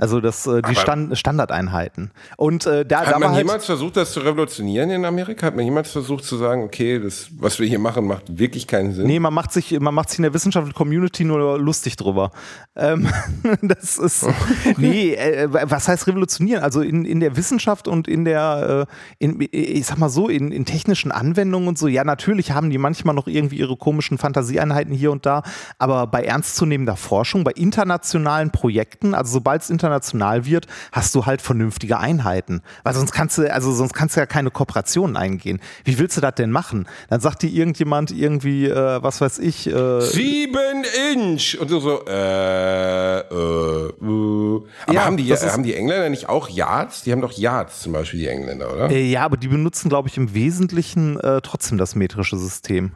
[0.00, 2.12] Also das, äh, die Stand, Standardeinheiten.
[2.36, 5.48] Und äh, da, Hat da man war jemals versucht, das zu revolutionieren in Amerika?
[5.48, 8.94] Hat man jemals versucht zu sagen, okay, das, was wir hier machen, macht wirklich keinen
[8.94, 9.08] Sinn?
[9.08, 12.30] Nee, man macht sich, man macht sich in der wissenschaftlichen Community nur lustig drüber.
[12.76, 13.08] Ähm,
[13.62, 14.24] das ist,
[14.76, 16.62] nee, äh, was heißt revolutionieren?
[16.62, 20.52] Also in, in der Wissenschaft und in der, äh, in, ich sag mal so, in,
[20.52, 24.94] in technischen Anwendungen und so, ja, natürlich haben die manchmal noch irgendwie ihre komischen Fantasieeinheiten
[24.94, 25.42] hier und da,
[25.80, 31.42] aber bei ernstzunehmender Forschung, bei internationalen Projekten, also sobald es international wird, hast du halt
[31.42, 32.62] vernünftige Einheiten.
[32.84, 35.60] Weil sonst kannst du, also sonst kannst du ja keine Kooperationen eingehen.
[35.84, 36.88] Wie willst du das denn machen?
[37.08, 41.58] Dann sagt dir irgendjemand irgendwie, äh, was weiß ich, äh, Sieben Inch!
[41.60, 44.62] Und du so, äh, äh, äh.
[44.86, 47.02] Aber Ja, haben, die, haben die Engländer nicht auch Yards?
[47.02, 48.90] Die haben doch Yards zum Beispiel, die Engländer, oder?
[48.90, 52.92] Äh, ja, aber die benutzen, glaube ich, im Wesentlichen äh, trotzdem das metrische System.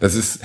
[0.00, 0.40] Das ist,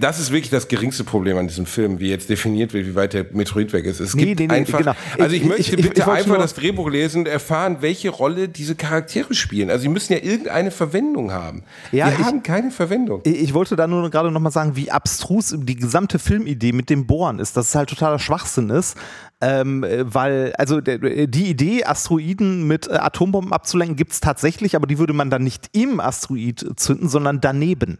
[0.00, 3.12] das ist wirklich das geringste Problem an diesem Film, wie jetzt definiert wird, wie weit
[3.12, 4.00] der Meteorit weg ist.
[4.00, 4.92] Es Nee, gibt nee, nee, einfach, genau.
[5.18, 8.48] also ich, Ich- möchte ich- bitte ich einfach das Drehbuch lesen und erfahren, welche Rolle
[8.48, 9.70] diese Charaktere spielen.
[9.70, 11.62] Also sie müssen ja irgendeine Verwendung haben.
[11.92, 13.20] Ja, die haben keine Verwendung.
[13.24, 17.38] Ich wollte da nur gerade nochmal sagen, wie abstrus die gesamte Filmidee mit dem Bohren
[17.38, 18.96] ist, dass es halt totaler Schwachsinn ist.
[19.42, 24.86] Ähm, äh, weil, also die Idee, Asteroiden mit äh, Atombomben abzulenken, gibt es tatsächlich, aber
[24.86, 27.98] die würde man dann nicht im Asteroid zünden, sondern daneben,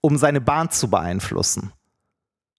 [0.00, 1.72] um seine Bahn zu beeinflussen.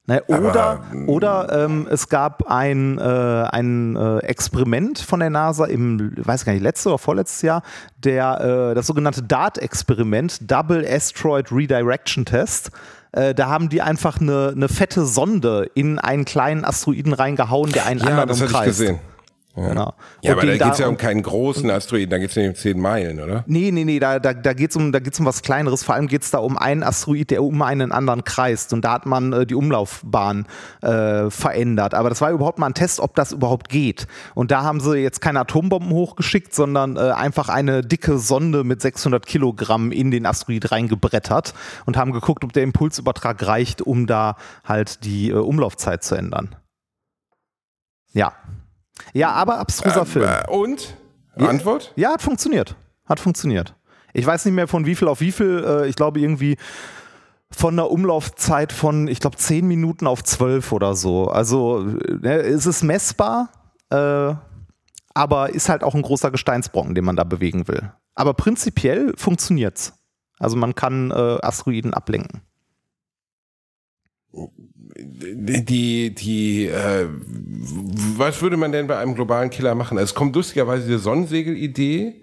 [0.07, 6.13] Ne, oder oder ähm, es gab ein, äh, ein äh, Experiment von der NASA im,
[6.17, 7.61] weiß gar nicht, letztes oder vorletztes Jahr,
[7.97, 12.71] der, äh, das sogenannte DART-Experiment, Double Asteroid Redirection Test.
[13.11, 17.85] Äh, da haben die einfach eine, eine fette Sonde in einen kleinen Asteroiden reingehauen, der
[17.85, 19.10] einen Ja, anderen das hatte ich umkreist.
[19.55, 19.69] Gesehen.
[19.69, 19.93] Genau.
[20.21, 22.47] Ja, Und aber da geht es ja um keinen großen Asteroiden, da geht es ja
[22.47, 23.43] um 10 Meilen, oder?
[23.47, 25.83] Nee, nee, nee, da, da, da geht es um, da geht's um was Kleineres.
[25.83, 28.73] Vor allem geht es da um einen Asteroid, der um einen anderen kreist.
[28.73, 30.47] Und da hat man äh, die Umlaufbahn
[30.81, 31.93] äh, verändert.
[31.93, 34.07] Aber das war überhaupt mal ein Test, ob das überhaupt geht.
[34.35, 38.81] Und da haben sie jetzt keine Atombomben hochgeschickt, sondern äh, einfach eine dicke Sonde mit
[38.81, 41.53] 600 Kilogramm in den Asteroid reingebrettert
[41.85, 46.55] und haben geguckt, ob der Impulsübertrag reicht, um da halt die äh, Umlaufzeit zu ändern.
[48.13, 48.33] Ja.
[49.13, 50.27] Ja, aber abstruser Film.
[50.27, 50.97] Äh, und?
[51.35, 51.93] Antwort?
[51.95, 52.75] Ja, hat funktioniert.
[53.05, 53.75] Hat funktioniert.
[54.13, 55.63] Ich weiß nicht mehr von wie viel auf wie viel.
[55.65, 56.57] Äh, ich glaube irgendwie
[57.51, 61.27] von einer Umlaufzeit von, ich glaube, 10 Minuten auf 12 oder so.
[61.27, 61.85] Also
[62.23, 63.49] äh, es ist messbar,
[63.89, 64.33] äh,
[65.13, 67.91] aber ist halt auch ein großer Gesteinsbrocken, den man da bewegen will.
[68.15, 69.93] Aber prinzipiell funktioniert's.
[70.39, 72.41] Also man kann äh, Asteroiden ablenken.
[75.03, 77.07] Die, die, äh,
[78.17, 79.97] was würde man denn bei einem globalen Killer machen?
[79.97, 82.21] Es kommt lustigerweise diese Sonnensegel-Idee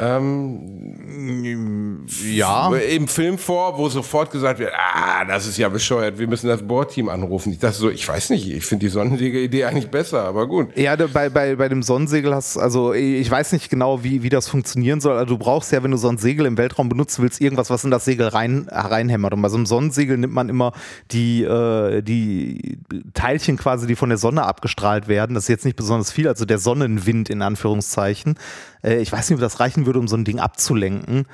[0.00, 2.72] ähm, Ja.
[2.74, 6.66] im Film vor, wo sofort gesagt wird, ah, das ist ja bescheuert, wir müssen das
[6.66, 7.52] Bohrteam anrufen.
[7.52, 10.76] Ich dachte so, ich weiß nicht, ich finde die Sonnensegel-Idee eigentlich besser, aber gut.
[10.76, 14.48] Ja, bei, bei, bei dem Sonnensegel hast also ich weiß nicht genau, wie, wie das
[14.48, 15.16] funktionieren soll.
[15.16, 17.84] Also du brauchst ja, wenn du so ein Segel im Weltraum benutzen willst, irgendwas, was
[17.84, 19.32] in das Segel rein, reinhämmert.
[19.32, 20.72] Und bei so einem Sonnensegel nimmt man immer
[21.10, 22.78] die, äh, die
[23.14, 25.34] Teilchen quasi, die von der Sonne abgestrahlt werden.
[25.34, 28.36] Das ist jetzt nicht besonders viel, also der Sonnenwind in Anführungszeichen.
[28.82, 31.26] Äh, ich weiß nicht, ob das reichen würde, um so ein Ding abzulenken.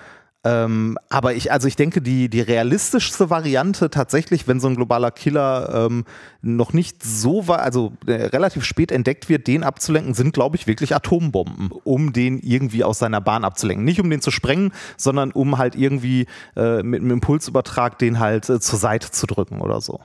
[0.46, 5.10] Ähm, aber ich, also ich denke, die, die realistischste Variante tatsächlich, wenn so ein globaler
[5.10, 6.04] Killer ähm,
[6.42, 10.66] noch nicht so war, also äh, relativ spät entdeckt wird, den abzulenken, sind, glaube ich,
[10.66, 13.86] wirklich Atombomben, um den irgendwie aus seiner Bahn abzulenken.
[13.86, 16.26] Nicht um den zu sprengen, sondern um halt irgendwie
[16.56, 20.00] äh, mit einem Impulsübertrag den halt äh, zur Seite zu drücken oder so.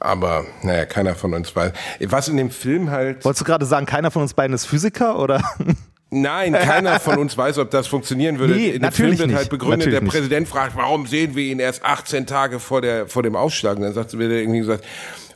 [0.00, 1.72] Aber, naja, keiner von uns weiß.
[2.06, 3.24] Was in dem Film halt.
[3.24, 5.42] Wolltest du gerade sagen, keiner von uns beiden ist Physiker oder?
[6.14, 8.54] Nein, keiner von uns weiß, ob das funktionieren würde.
[8.54, 9.36] Nee, in dem Film wird nicht.
[9.36, 10.12] halt begründet, Natürlich der nicht.
[10.12, 13.76] Präsident fragt, warum sehen wir ihn erst 18 Tage vor, der, vor dem Ausschlag?
[13.76, 14.84] Und dann sagt, wird er irgendwie gesagt,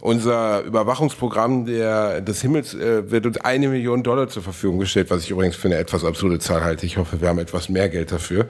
[0.01, 5.23] unser Überwachungsprogramm der, des Himmels äh, wird uns eine Million Dollar zur Verfügung gestellt, was
[5.25, 6.85] ich übrigens für eine etwas absurde Zahl halte.
[6.85, 8.47] Ich hoffe, wir haben etwas mehr Geld dafür.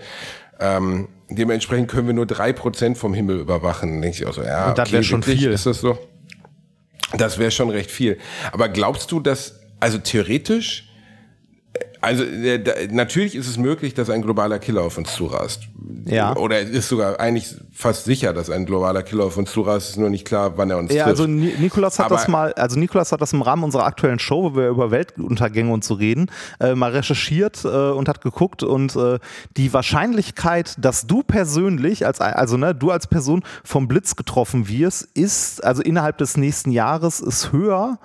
[0.58, 4.02] Ähm, dementsprechend können wir nur drei Prozent vom Himmel überwachen.
[4.02, 5.40] Denke ich auch so, ja, Und das wär schon wirklich?
[5.40, 5.52] viel.
[5.52, 5.96] Ist das so?
[7.16, 8.18] Das wäre schon recht viel.
[8.52, 10.88] Aber glaubst du, dass, also theoretisch,
[12.00, 15.62] Also äh, natürlich ist es möglich, dass ein globaler Killer auf uns zurast.
[16.04, 16.36] Ja.
[16.36, 19.86] Oder es ist sogar eigentlich fast sicher, dass ein globaler Killer auf uns zurast.
[19.86, 21.20] Es ist nur nicht klar, wann er uns Ja, trifft.
[21.20, 24.18] also Ni- Nikolas hat Aber- das mal, also Nikolas hat das im Rahmen unserer aktuellen
[24.18, 26.30] Show, wo wir über Weltuntergänge und so reden,
[26.60, 29.18] äh, mal recherchiert äh, und hat geguckt und äh,
[29.56, 35.08] die Wahrscheinlichkeit, dass du persönlich, als also ne, du als Person vom Blitz getroffen wirst,
[35.14, 37.98] ist also innerhalb des nächsten Jahres ist höher,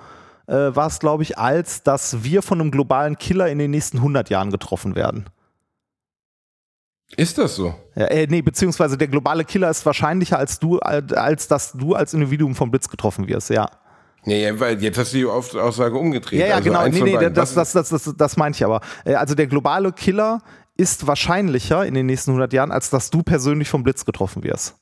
[0.46, 3.98] äh, war es glaube ich, als dass wir von einem globalen Killer in den nächsten
[3.98, 5.26] 100 Jahren getroffen werden.
[7.16, 7.74] ist das so?
[7.94, 11.94] Ja, äh, nee, beziehungsweise der globale Killer ist wahrscheinlicher als du, als, als dass du
[11.94, 13.68] als Individuum vom Blitz getroffen wirst, ja.
[14.24, 16.40] Ja, ja, weil jetzt hast du die Aussage umgedreht.
[16.40, 16.86] Ja, ja, also genau.
[16.86, 18.80] Nee, nee, das, das, das, das, das meine ich aber.
[19.04, 20.40] Äh, Also der globale Killer
[20.76, 24.76] ist wahrscheinlicher in den nächsten 100 Jahren, als dass du persönlich vom Blitz getroffen wirst.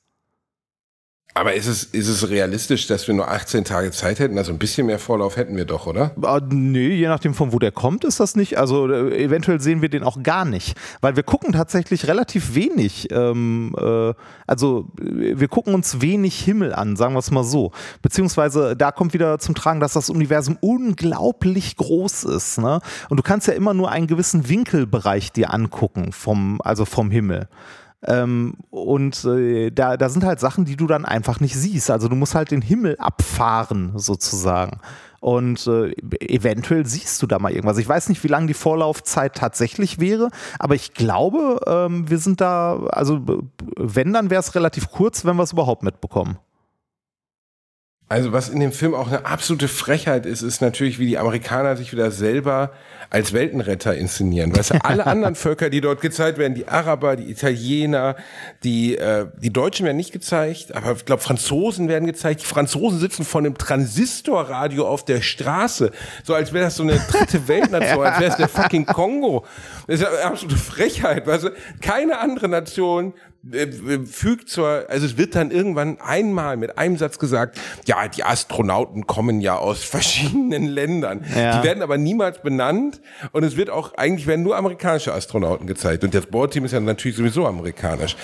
[1.35, 4.37] Aber ist es, ist es realistisch, dass wir nur 18 Tage Zeit hätten?
[4.37, 6.11] Also ein bisschen mehr Vorlauf hätten wir doch, oder?
[6.23, 8.59] Ah, nee, je nachdem von wo der kommt, ist das nicht.
[8.59, 13.09] Also äh, eventuell sehen wir den auch gar nicht, weil wir gucken tatsächlich relativ wenig.
[13.13, 14.13] Ähm, äh,
[14.47, 17.71] also äh, wir gucken uns wenig Himmel an, sagen wir es mal so.
[18.03, 22.59] Beziehungsweise da kommt wieder zum Tragen, dass das Universum unglaublich groß ist.
[22.59, 22.81] Ne?
[23.09, 27.49] Und du kannst ja immer nur einen gewissen Winkelbereich dir angucken vom, also vom Himmel.
[28.07, 31.91] Ähm, und äh, da, da sind halt Sachen, die du dann einfach nicht siehst.
[31.91, 34.81] Also du musst halt den Himmel abfahren, sozusagen.
[35.21, 37.77] Und äh, eventuell siehst du da mal irgendwas.
[37.77, 42.41] Ich weiß nicht, wie lange die Vorlaufzeit tatsächlich wäre, aber ich glaube, ähm, wir sind
[42.41, 43.21] da, also
[43.77, 46.39] wenn, dann wäre es relativ kurz, wenn wir es überhaupt mitbekommen.
[48.11, 51.77] Also was in dem Film auch eine absolute Frechheit ist, ist natürlich, wie die Amerikaner
[51.77, 52.73] sich wieder selber
[53.09, 54.55] als Weltenretter inszenieren.
[54.57, 58.17] Weißt du, alle anderen Völker, die dort gezeigt werden, die Araber, die Italiener,
[58.65, 62.43] die, äh, die Deutschen werden nicht gezeigt, aber ich glaube, Franzosen werden gezeigt.
[62.43, 65.93] Die Franzosen sitzen vor einem Transistorradio auf der Straße,
[66.25, 69.47] so als wäre das so eine dritte Weltnation, als wäre es der fucking Kongo.
[69.87, 71.29] Das ist eine absolute Frechheit.
[71.29, 71.51] Weißt du,
[71.81, 73.15] keine andere Nation
[74.07, 79.07] fügt zur, also es wird dann irgendwann einmal mit einem Satz gesagt, ja, die Astronauten
[79.07, 81.25] kommen ja aus verschiedenen Ländern.
[81.35, 81.59] Ja.
[81.61, 83.01] Die werden aber niemals benannt
[83.33, 86.81] und es wird auch, eigentlich werden nur amerikanische Astronauten gezeigt und das Bohrteam ist ja
[86.81, 88.17] natürlich sowieso amerikanisch.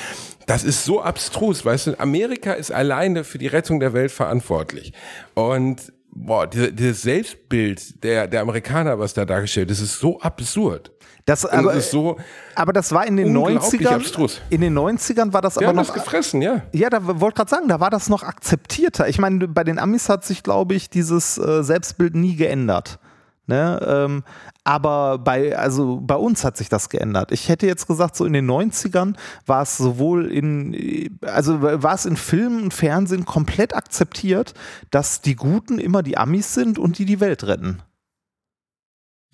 [0.46, 4.92] Das ist so abstrus, weißt du, Amerika ist alleine für die Rettung der Welt verantwortlich
[5.34, 10.90] und Boah, diese- dieses Selbstbild der, der Amerikaner, was da dargestellt ist, ist so absurd.
[11.26, 12.18] Das, aber, ist so,
[12.54, 13.96] aber das war in den unglaublich 90ern.
[13.96, 14.40] abstrus.
[14.48, 15.86] In den 90ern war das aber haben noch.
[15.86, 16.62] das gefressen, ja.
[16.72, 19.08] Ja, da wollte gerade sagen, da war das noch akzeptierter.
[19.08, 23.00] Ich meine, bei den Amis hat sich, glaube ich, dieses äh, Selbstbild nie geändert.
[23.48, 23.80] Ne?
[23.84, 24.24] Ähm,
[24.62, 27.32] aber bei, also bei uns hat sich das geändert.
[27.32, 29.14] Ich hätte jetzt gesagt, so in den 90ern
[29.46, 34.54] war es sowohl in, also war es in Filmen und Fernsehen komplett akzeptiert,
[34.92, 37.82] dass die Guten immer die Amis sind und die die Welt retten.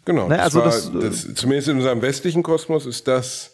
[0.05, 0.29] Genau.
[0.29, 0.93] Ne, das also war, das,
[1.25, 3.53] das, zumindest in unserem westlichen Kosmos ist das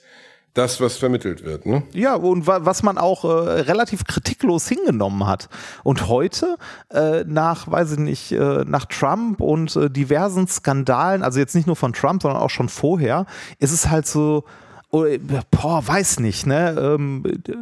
[0.55, 1.67] das, was vermittelt wird.
[1.67, 1.85] Ne?
[1.93, 5.49] Ja, und wa was man auch äh, relativ kritiklos hingenommen hat.
[5.85, 6.57] Und heute,
[6.93, 11.67] äh, nach, weiß ich nicht, äh, nach Trump und äh, diversen Skandalen, also jetzt nicht
[11.67, 13.27] nur von Trump, sondern auch schon vorher,
[13.59, 14.45] ist es halt so,
[14.91, 16.77] boah, weiß nicht, ne?
[16.79, 17.53] Ähm, äh,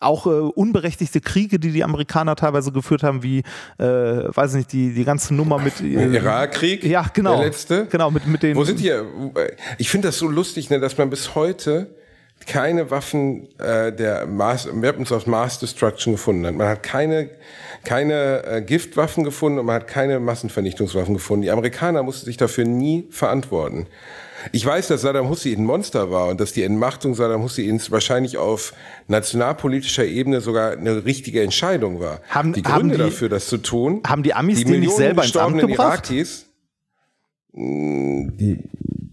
[0.00, 3.38] auch äh, unberechtigte Kriege, die die Amerikaner teilweise geführt haben, wie,
[3.78, 5.80] äh, weiß ich nicht, die, die ganze Nummer mit.
[5.80, 7.36] Äh, Irakkrieg, ja, genau.
[7.36, 7.86] der letzte.
[7.86, 8.56] Genau, mit, mit den.
[8.56, 8.92] Wo sind die?
[9.78, 11.88] Ich finde das so lustig, ne, dass man bis heute
[12.44, 16.54] keine Waffen äh, der Mass, Weapons of Mass Destruction gefunden hat.
[16.54, 17.30] Man hat keine,
[17.84, 21.42] keine äh, Giftwaffen gefunden und man hat keine Massenvernichtungswaffen gefunden.
[21.42, 23.86] Die Amerikaner mussten sich dafür nie verantworten.
[24.52, 28.36] Ich weiß, dass Saddam Hussein ein Monster war und dass die Entmachtung Saddam Husseins wahrscheinlich
[28.38, 28.72] auf
[29.08, 32.20] nationalpolitischer Ebene sogar eine richtige Entscheidung war.
[32.28, 34.92] Haben- die haben Gründe die- dafür, das zu tun, haben die Amis die den nicht
[34.94, 36.10] selber ins Amt gebracht?
[36.10, 36.46] Irakis,
[37.52, 38.58] mh, die,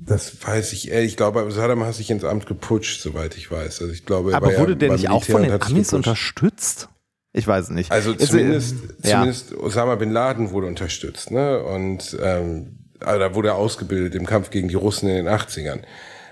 [0.06, 1.12] das weiß ich ehrlich.
[1.12, 3.82] Ich glaube, Saddam hat sich ins Amt geputscht, soweit ich weiß.
[3.82, 6.90] Also ich glaube, er aber wurde ja der nicht auch von den Amis unterstützt?
[7.36, 7.92] Ich weiß es nicht.
[7.92, 9.12] Also Ist, äh, zumindest, ja.
[9.12, 11.64] zumindest Osama bin Laden wurde unterstützt, ne?
[11.64, 15.82] Und ähm, also da wurde er ausgebildet im Kampf gegen die Russen in den 80ern.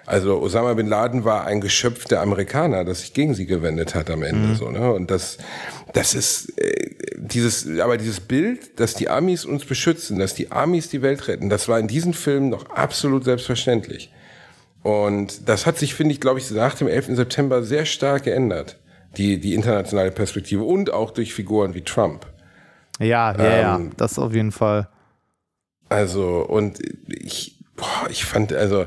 [0.06, 4.10] Also Osama bin Laden war ein Geschöpf der Amerikaner, das sich gegen sie gewendet hat
[4.10, 4.92] am Ende, so, ne?
[4.92, 5.38] Und das,
[5.94, 10.90] das ist äh, dieses, aber dieses Bild, dass die Amis uns beschützen, dass die Amis
[10.90, 14.12] die Welt retten, das war in diesen Filmen noch absolut selbstverständlich.
[14.84, 17.16] Und das hat sich, finde ich, glaube ich, nach dem 11.
[17.16, 18.78] September sehr stark geändert.
[19.18, 22.26] Die, die internationale Perspektive und auch durch Figuren wie Trump.
[22.98, 24.88] Ja, ja, ja, Ähm, das auf jeden Fall.
[25.92, 26.80] Also, und
[27.10, 28.86] ich, boah, ich fand, also,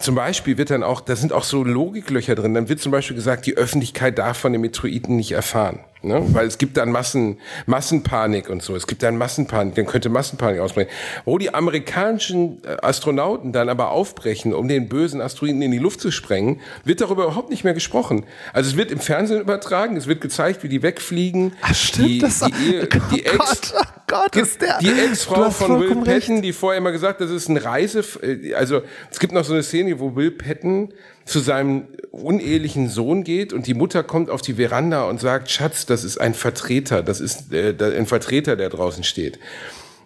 [0.00, 2.52] zum Beispiel wird dann auch, da sind auch so Logiklöcher drin.
[2.52, 5.78] Dann wird zum Beispiel gesagt, die Öffentlichkeit darf von den Metroiden nicht erfahren.
[6.02, 6.22] Ne?
[6.32, 8.74] Weil es gibt dann Massen, Massenpanik und so.
[8.74, 10.90] Es gibt dann Massenpanik, dann könnte Massenpanik ausbrechen.
[11.24, 16.00] Wo die amerikanischen äh, Astronauten dann aber aufbrechen, um den bösen Asteroiden in die Luft
[16.00, 18.24] zu sprengen, wird darüber überhaupt nicht mehr gesprochen.
[18.52, 21.52] Also es wird im Fernsehen übertragen, es wird gezeigt, wie die wegfliegen.
[21.62, 24.78] Ach stimmt, die, das die, Ehe, die oh Ex, Gott, oh Gott, ist der.
[24.78, 26.26] die Ex-Frau von Will vollkommen recht.
[26.26, 29.52] Patton, die vorher immer gesagt, das ist ein Reise, äh, also es gibt noch so
[29.52, 30.92] eine Szene, wo Will Patton
[31.24, 35.86] zu seinem unehelichen Sohn geht und die Mutter kommt auf die Veranda und sagt, Schatz,
[35.86, 39.38] das ist ein Vertreter, das ist äh, ein Vertreter, der draußen steht.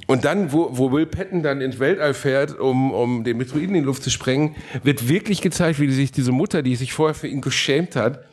[0.07, 3.83] Und dann, wo, wo Will Patton dann ins Weltall fährt, um, um den Meteoriten in
[3.83, 4.55] die Luft zu sprengen,
[4.85, 8.25] wird wirklich gezeigt, wie sich diese Mutter, die sich vorher für ihn geschämt hat,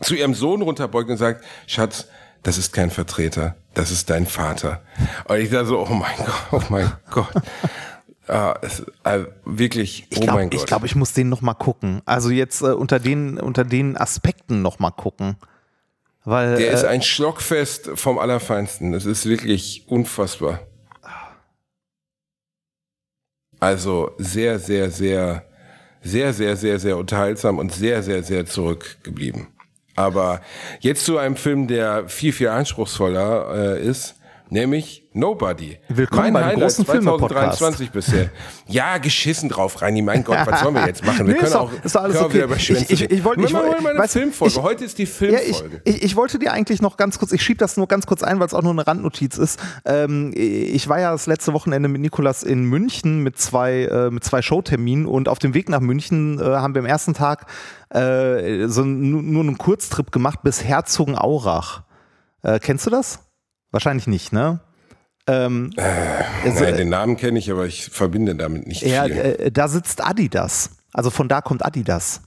[0.00, 2.06] zu ihrem Sohn runterbeugt und sagt, Schatz,
[2.42, 4.82] das ist kein Vertreter, das ist dein Vater.
[5.26, 7.32] Und ich da so, oh mein Gott, oh mein Gott.
[8.28, 10.60] Ah, es, also wirklich, Ich oh glaube, mein Gott.
[10.60, 12.02] ich, glaub, ich muss den noch mal gucken.
[12.04, 15.36] Also jetzt äh, unter, den, unter den Aspekten noch mal gucken.
[16.24, 18.92] Weil, Der äh, ist ein Schlockfest vom Allerfeinsten.
[18.92, 20.60] Das ist wirklich unfassbar.
[23.58, 25.44] Also sehr, sehr, sehr,
[26.02, 29.48] sehr, sehr, sehr, sehr unterhaltsam und sehr, sehr, sehr zurückgeblieben.
[29.96, 30.40] Aber
[30.80, 34.14] jetzt zu einem Film, der viel, viel anspruchsvoller äh, ist,
[34.50, 35.78] nämlich Nobody.
[35.88, 38.30] Willkommen beim großen 2023 bisher.
[38.66, 40.02] Ja, geschissen drauf, Reini.
[40.02, 41.26] Mein Gott, was sollen wir jetzt machen?
[41.26, 42.42] Wir Nee, können auch, ist doch alles auch okay.
[42.44, 44.54] über Schwänze Ich- ich- ich wollte- ich mal eine weißt Filmfolge.
[44.54, 45.82] ich- Heute ist die Ja, ich, Filmfolge.
[45.84, 48.46] ich, wollte dir eigentlich noch ganz kurz, ich schiebe das nur ganz kurz ein, weil
[48.46, 49.58] es auch nur eine Randnotiz ist.
[49.84, 54.22] Ähm, ich war ja das letzte Wochenende mit Nikolas in München mit zwei, äh, mit
[54.24, 57.46] zwei Showterminen und auf dem Weg nach München äh, haben wir am ersten Tag
[57.92, 61.82] äh, so nu- nur einen Kurztrip gemacht bis Herzogenaurach.
[62.42, 63.20] Äh, kennst du das?
[63.70, 64.60] Wahrscheinlich nicht, ne?
[65.26, 69.16] Ähm, also, Nein, den Namen kenne ich, aber ich verbinde damit nicht ja, viel.
[69.16, 70.70] äh, da sitzt Adidas.
[70.92, 72.22] Also von da kommt Adidas.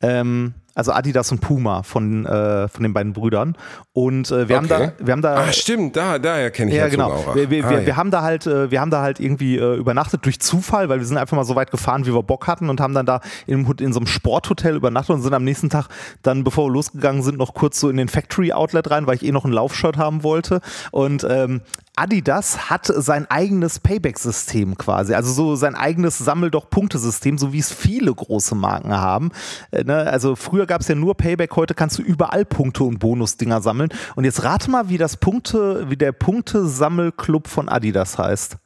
[0.00, 3.56] Ähm, also Adidas und Puma von, äh, von den beiden Brüdern.
[3.92, 4.92] Und äh, wir, haben Okay.
[4.98, 5.36] da, wir haben da.
[5.36, 7.10] Ah, stimmt, da, daher kenne ich ja, genau.
[7.12, 7.34] Aurach.
[7.34, 7.86] Wir, wir, ah, wir, ja.
[7.86, 10.98] wir haben da halt, äh, wir haben da halt irgendwie äh, übernachtet durch Zufall, weil
[10.98, 13.20] wir sind einfach mal so weit gefahren, wie wir Bock hatten und haben dann da
[13.46, 15.88] in, in so einem Sporthotel übernachtet und sind am nächsten Tag
[16.22, 19.24] dann, bevor wir losgegangen sind, noch kurz so in den Factory Outlet rein, weil ich
[19.24, 20.60] eh noch ein Laufshirt haben wollte.
[20.90, 21.62] Und ähm,
[21.94, 27.58] Adidas hat sein eigenes Payback-System quasi, also so sein eigenes Sammel doch Punktesystem, so wie
[27.58, 29.30] es viele große Marken haben.
[29.72, 29.98] Äh, ne?
[30.10, 33.90] Also früher gab es ja nur Payback, heute kannst du überall Punkte und Bonusdinger sammeln.
[34.16, 38.56] Und jetzt rate mal, wie das Punkte, wie der Punktesammelclub von Adidas heißt.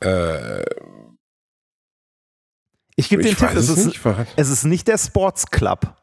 [0.00, 0.62] Äh,
[2.96, 4.00] Ich gebe den Tipp, es es ist,
[4.36, 5.94] es ist nicht der Sports Club.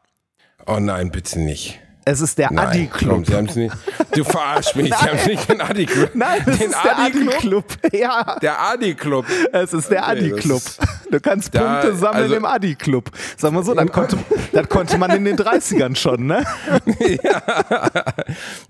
[0.66, 1.80] Oh nein, bitte nicht.
[2.06, 3.28] Es ist der Adi Club.
[3.28, 3.72] Nicht.
[4.14, 4.86] Du verarsch mich.
[4.86, 6.10] Sie haben nicht den Adi Club.
[6.14, 7.64] Nein, es den ist der Adi Adi Club.
[7.92, 9.26] Ja, Der Adi Club.
[9.52, 10.62] es ist der Okay, Adi Club.
[11.10, 13.10] Du kannst Da, Punkte sammeln also- im Adi Club.
[13.36, 14.16] Sag mal so, das konnte,
[14.52, 16.44] das konnte man in den 30ern schon, ne?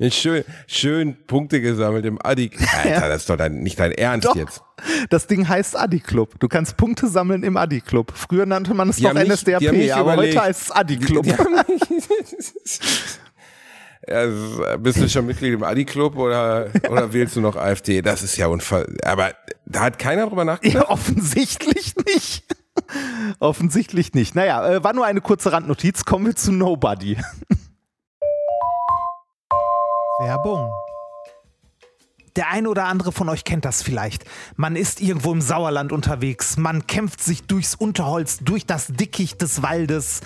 [0.11, 2.51] Schön, schön Punkte gesammelt im Adi.
[2.83, 4.37] Alter, das ist doch dein, nicht dein Ernst Doch.
[4.37, 4.63] jetzt.
[5.11, 6.41] Das Ding heißt Adi Club.
[6.41, 8.13] Du kannst Punkte sammeln im Adi Club.
[8.15, 10.97] Früher nannte man es Die noch NSDAP, nicht aber überlegt- heute heißt es Adi
[14.03, 18.01] Ist- bist du schon Mitglied im Adi-Club oder, oder wählst du noch AfD?
[18.03, 18.97] Das ist ja unfall.
[19.05, 19.33] Aber
[19.67, 20.85] da hat keiner drüber nachgedacht.
[20.85, 22.45] Ja, offensichtlich nicht.
[23.41, 24.35] offensichtlich nicht.
[24.35, 26.05] Naja, äh, war nur eine kurze Randnotiz.
[26.05, 27.19] Kommen wir zu Nobody.
[30.21, 30.71] Werbung.
[32.37, 34.25] Der eine oder andere von euch kennt das vielleicht.
[34.57, 39.63] Man ist irgendwo im Sauerland unterwegs, man kämpft sich durchs Unterholz, durch das Dickicht des
[39.63, 40.21] Waldes.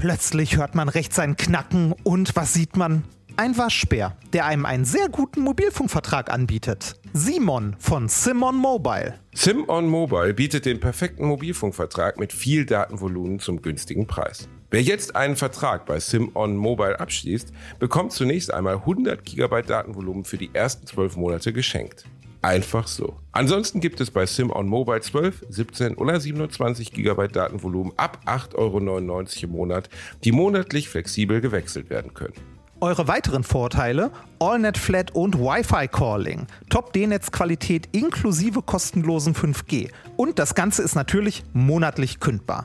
[0.00, 3.04] Plötzlich hört man rechts ein Knacken und was sieht man?
[3.36, 6.94] Ein Waschbär, der einem einen sehr guten Mobilfunkvertrag anbietet.
[7.12, 9.16] Simon von Simon Mobile.
[9.34, 14.48] Sim on Mobile bietet den perfekten Mobilfunkvertrag mit viel Datenvolumen zum günstigen Preis.
[14.70, 20.24] Wer jetzt einen Vertrag bei Sim on Mobile abschließt, bekommt zunächst einmal 100 GB Datenvolumen
[20.24, 22.06] für die ersten 12 Monate geschenkt.
[22.42, 23.16] Einfach so.
[23.32, 28.54] Ansonsten gibt es bei Sim on Mobile 12, 17 oder 27 GB Datenvolumen ab 8,99
[28.54, 28.78] Euro
[29.42, 29.90] im Monat,
[30.24, 32.34] die monatlich flexibel gewechselt werden können.
[32.80, 40.54] Eure weiteren Vorteile: AllNet Flat und Wi-Fi Calling, Top D-Netz-Qualität inklusive kostenlosen 5G und das
[40.54, 42.64] Ganze ist natürlich monatlich kündbar.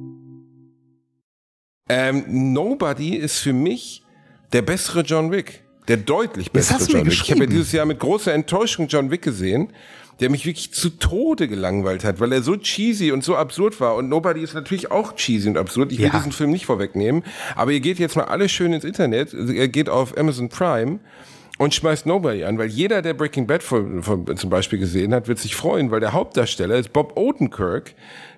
[1.93, 4.01] Ähm, Nobody ist für mich
[4.53, 5.61] der bessere John Wick.
[5.89, 7.21] Der deutlich bessere hast du mir John Wick.
[7.23, 9.73] Ich habe ja dieses Jahr mit großer Enttäuschung John Wick gesehen,
[10.21, 13.95] der mich wirklich zu Tode gelangweilt hat, weil er so cheesy und so absurd war.
[13.95, 15.91] Und Nobody ist natürlich auch cheesy und absurd.
[15.91, 16.11] Ich will Ja.
[16.17, 17.23] diesen Film nicht vorwegnehmen.
[17.55, 19.33] Aber ihr geht jetzt mal alle schön ins Internet.
[19.33, 20.99] Ihr geht auf Amazon Prime
[21.61, 25.27] und schmeißt Nobody an, weil jeder, der Breaking Bad von, von, zum Beispiel gesehen hat,
[25.27, 27.93] wird sich freuen, weil der Hauptdarsteller ist Bob Odenkirk,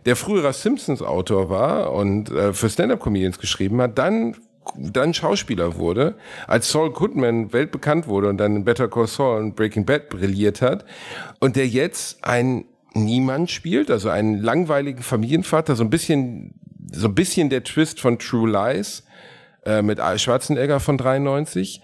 [0.06, 4.36] der früherer Simpsons-Autor war und äh, für Stand-Up-Comedians geschrieben hat, dann
[4.76, 6.16] dann Schauspieler wurde,
[6.48, 10.62] als Saul Goodman weltbekannt wurde und dann in Better Call Saul und Breaking Bad brilliert
[10.62, 10.84] hat
[11.40, 16.54] und der jetzt ein Niemand spielt, also einen langweiligen Familienvater, so ein bisschen
[16.92, 19.04] so ein bisschen der Twist von True Lies
[19.66, 21.82] äh, mit Schwarzenegger von 93.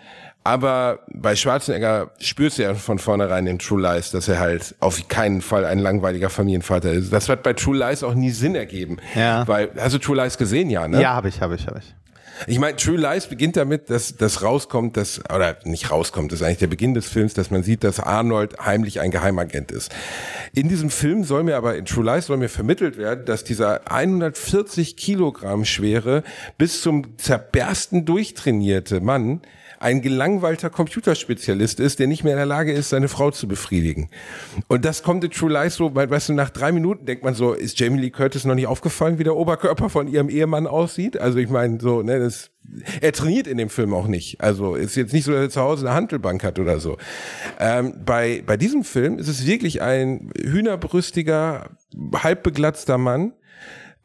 [0.49, 5.07] Aber bei Schwarzenegger spürst du ja von vornherein in True Lies, dass er halt auf
[5.07, 7.13] keinen Fall ein langweiliger Familienvater ist.
[7.13, 8.97] Das wird bei True Lies auch nie Sinn ergeben.
[9.13, 9.47] Ja.
[9.47, 11.03] Weil, hast du True Lies gesehen, ja, ne?
[11.03, 11.93] Ja, habe ich, habe ich, habe ich.
[12.47, 16.45] Ich meine, True Lies beginnt damit, dass das rauskommt, dass, oder nicht rauskommt, das ist
[16.47, 19.91] eigentlich der Beginn des Films, dass man sieht, dass Arnold heimlich ein Geheimagent ist.
[20.55, 23.91] In diesem Film soll mir aber, in True Lies soll mir vermittelt werden, dass dieser
[23.91, 26.23] 140 Kilogramm schwere,
[26.57, 29.41] bis zum Zerbersten durchtrainierte Mann
[29.79, 34.09] ein gelangweilter Computerspezialist ist, der nicht mehr in der Lage ist, seine Frau zu befriedigen.
[34.67, 37.53] Und das kommt in True Lies so, weißt du, nach drei Minuten denkt man so,
[37.53, 41.19] ist Jamie Lee Curtis noch nicht aufgefallen, wie der Oberkörper von ihrem Ehemann aussieht?
[41.19, 42.51] Also ich meine, so, ne, das,
[42.99, 44.41] er trainiert in dem Film auch nicht.
[44.41, 46.97] Also ist jetzt nicht so, dass er zu Hause eine Handelbank hat oder so.
[47.59, 51.69] Ähm, bei, bei diesem Film ist es wirklich ein hühnerbrüstiger,
[52.13, 53.33] halbbeglatzter Mann,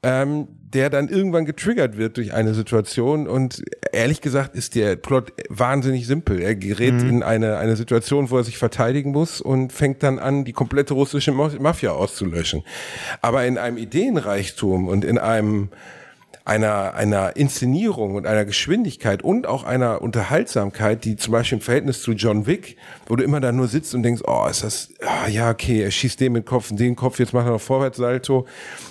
[0.04, 3.62] ähm, der dann irgendwann getriggert wird durch eine Situation und
[3.92, 6.40] ehrlich gesagt ist der Plot wahnsinnig simpel.
[6.40, 10.44] Er gerät in eine, eine Situation, wo er sich verteidigen muss und fängt dann an,
[10.44, 12.64] die komplette russische Mafia auszulöschen.
[13.22, 15.68] Aber in einem Ideenreichtum und in einem
[16.47, 22.03] einer, einer Inszenierung und einer Geschwindigkeit und auch einer Unterhaltsamkeit, die zum Beispiel im Verhältnis
[22.03, 22.76] zu John Wick,
[23.07, 25.90] wo du immer da nur sitzt und denkst, oh, ist das, ah, ja, okay, er
[25.90, 28.47] schießt dem mit Kopf und den Kopf, jetzt macht er noch Vorwärtssalto.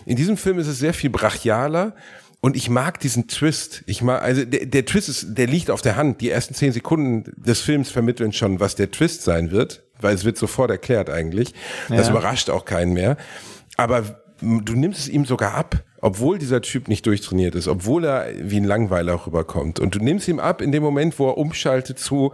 [0.05, 1.95] In diesem Film ist es sehr viel brachialer.
[2.41, 3.83] Und ich mag diesen Twist.
[3.85, 6.19] Ich mag, also der, der Twist ist, der liegt auf der Hand.
[6.19, 10.25] Die ersten zehn Sekunden des Films vermitteln schon, was der Twist sein wird, weil es
[10.25, 11.53] wird sofort erklärt eigentlich.
[11.87, 12.11] Das Ja.
[12.11, 13.15] überrascht auch keinen mehr.
[13.77, 18.27] Aber du nimmst es ihm sogar ab, obwohl dieser Typ nicht durchtrainiert ist, obwohl er
[18.37, 19.79] wie ein Langweiler rüberkommt.
[19.79, 22.33] Und du nimmst ihm ab in dem Moment, wo er umschaltet zu,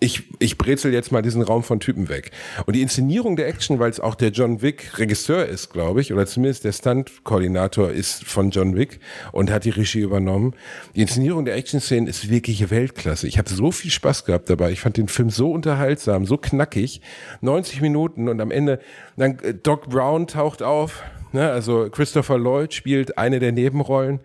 [0.00, 2.32] ich, ich brezel jetzt mal diesen Raum von Typen weg.
[2.66, 6.12] Und die Inszenierung der Action, weil es auch der John Wick Regisseur ist, glaube ich,
[6.12, 8.98] oder zumindest der Stunt-Koordinator ist von John Wick
[9.30, 10.54] und hat die Regie übernommen.
[10.96, 13.28] Die Inszenierung der Action-Szenen ist wirklich Weltklasse.
[13.28, 14.72] Ich habe so viel Spaß gehabt dabei.
[14.72, 17.02] Ich fand den Film so unterhaltsam, so knackig.
[17.40, 18.80] 90 Minuten und am Ende,
[19.16, 21.50] dann äh, Doc Brown taucht auf, ne?
[21.50, 24.20] also Christopher Lloyd spielt eine der Nebenrollen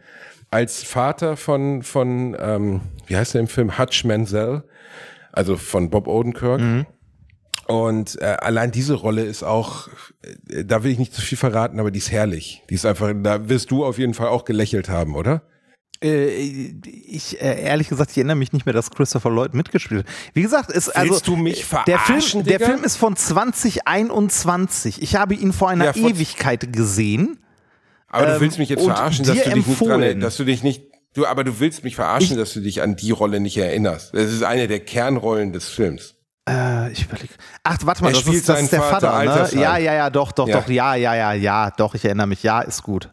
[0.49, 4.64] als Vater von, von ähm, wie heißt er im Film, Hutch Mansell
[5.32, 6.62] also von Bob Odenkirk.
[7.68, 9.88] Und äh, allein diese Rolle ist auch,
[10.49, 12.64] äh, da will ich nicht zu viel verraten, aber die ist herrlich.
[12.70, 15.43] Die ist einfach, da wirst du auf jeden Fall auch gelächelt haben, oder?
[16.04, 16.28] Äh,
[17.08, 20.14] ich äh, ehrlich gesagt, ich erinnere mich nicht mehr, dass Christopher Lloyd mitgespielt hat.
[20.34, 22.60] Wie gesagt, ist also Willst du mich der verarschen, Film, der?
[22.68, 25.02] Film ist von 2021.
[25.02, 27.39] Ich habe ihn vor einer Ja, Ewigkeit gesehen.
[28.08, 30.20] Aber Ähm, du willst mich jetzt verarschen, dass du dich nicht dran, empfohlen.
[30.20, 30.84] dass du dich nicht,
[31.14, 34.14] du, aber du willst mich verarschen, dass du dich an die Rolle nicht erinnerst.
[34.14, 36.16] Das ist eine der Kernrollen des Films.
[36.49, 37.34] Äh, ich überlege.
[37.64, 39.62] Ach, warte mal, Er das spielt ist, das ist der Vater Vater, ne?
[39.62, 40.60] Ja, ja, ja, doch, doch, Ja.
[40.60, 42.41] doch, ja, ja, ja, ja, doch, ich erinnere mich.
[42.43, 43.10] Ja, ist gut.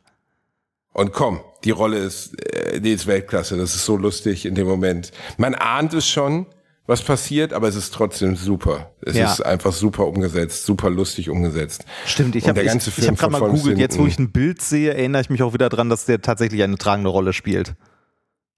[0.95, 3.59] Und komm, die Rolle ist, äh, die ist Weltklasse.
[3.59, 5.12] Das ist so lustig in dem Moment.
[5.37, 6.47] Man ahnt es schon,
[6.87, 8.93] was passiert, aber es ist trotzdem super.
[9.03, 9.31] Es Ja.
[9.31, 11.85] ist einfach super umgesetzt, super lustig umgesetzt.
[12.07, 13.79] Stimmt, ich habe der ich, ganze ich Film hab gerade mal googelt.
[13.79, 16.62] Jetzt, wo ich ein Bild sehe, erinnere ich mich auch wieder dran, dass der tatsächlich
[16.62, 17.75] eine tragende Rolle spielt.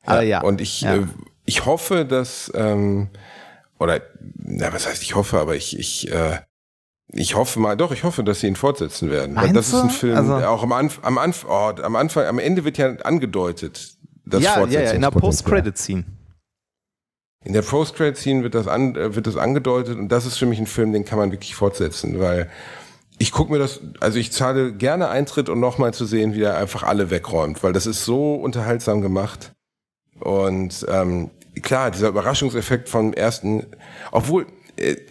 [0.06, 0.40] Aber ja.
[0.42, 0.98] Und ich, ja.
[0.98, 1.06] äh,
[1.46, 3.08] ich hoffe, dass, ähm,
[3.80, 4.02] oder,
[4.36, 6.38] na, was heißt ich hoffe, aber ich, ich, äh,
[7.12, 9.34] ich hoffe mal, doch, ich hoffe, dass sie ihn fortsetzen werden.
[9.34, 9.90] Meinst das ist ein?
[9.90, 12.94] Film, Also- der auch am, Anf am, Anf oh, am Anfang, am Ende wird ja
[12.96, 15.10] angedeutet, das ja, ja, ja, in der.
[15.10, 16.04] Post-Credit-Scene.
[17.44, 20.58] In der Post-Credit-Scene wird das, an, äh, wird das angedeutet und das ist für mich
[20.58, 22.50] ein Film, den kann man wirklich fortsetzen, weil
[23.18, 26.56] ich gucke mir das, also ich zahle gerne Eintritt, um nochmal zu sehen, wie er
[26.56, 29.52] einfach alle wegräumt, weil das ist so unterhaltsam gemacht.
[30.20, 31.30] Und ähm,
[31.62, 33.66] klar, dieser Überraschungseffekt vom ersten,
[34.10, 34.46] obwohl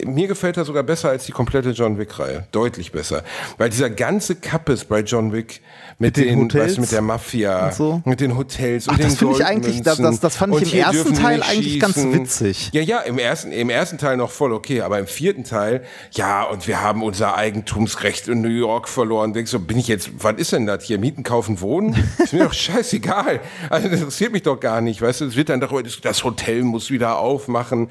[0.04, 2.46] mir gefällt er sogar besser als die komplette John Wick-Reihe.
[2.52, 3.22] Deutlich besser.
[3.58, 5.60] Weil dieser ganze Kappes bei John Wick
[5.98, 8.02] mit, den den, Hotels weißt mit der Mafia, und so?
[8.04, 10.72] mit den Hotels und Ach, den das finde ich eigentlich, das, das, das fand ich
[10.72, 12.14] im Und ersten Teil eigentlich ganz schießen.
[12.14, 12.70] witzig.
[12.72, 16.42] Ja, ja, im ersten, im ersten Teil noch voll okay, aber im vierten Teil, ja,
[16.44, 19.32] und wir haben unser Eigentumsrecht in New York verloren.
[19.32, 20.98] Denkst du, bin ich jetzt, was ist denn das hier?
[20.98, 21.94] Mieten, kaufen, wohnen?
[22.18, 23.40] Ist mir doch scheißegal.
[23.68, 26.62] Also das interessiert mich doch gar nicht, weißt du, es wird dann darüber, das Hotel
[26.62, 27.90] muss wieder aufmachen.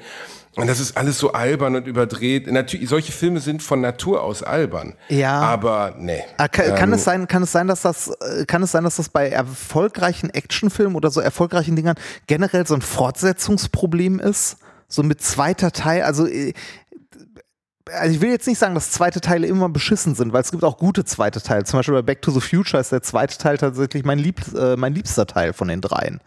[0.56, 2.50] Und das ist alles so albern und überdreht.
[2.50, 4.94] Natürlich, solche Filme sind von Natur aus albern.
[5.08, 5.40] Ja.
[5.40, 6.24] Aber nee.
[6.38, 8.82] Ah, Kann, kann Ähm, es sein, kann es sein, dass das, äh, kann es sein,
[8.82, 11.94] dass das bei erfolgreichen Actionfilmen oder so erfolgreichen Dingern
[12.26, 14.56] generell so ein Fortsetzungsproblem ist?
[14.88, 16.52] So mit zweiter Teil, also, äh,
[17.92, 20.64] also ich will jetzt nicht sagen, dass zweite Teile immer beschissen sind, weil es gibt
[20.64, 21.62] auch gute zweite Teile.
[21.64, 24.74] Zum Beispiel bei Back to the Future ist der zweite Teil tatsächlich mein, lieb, äh,
[24.76, 26.20] mein liebster Teil von den dreien.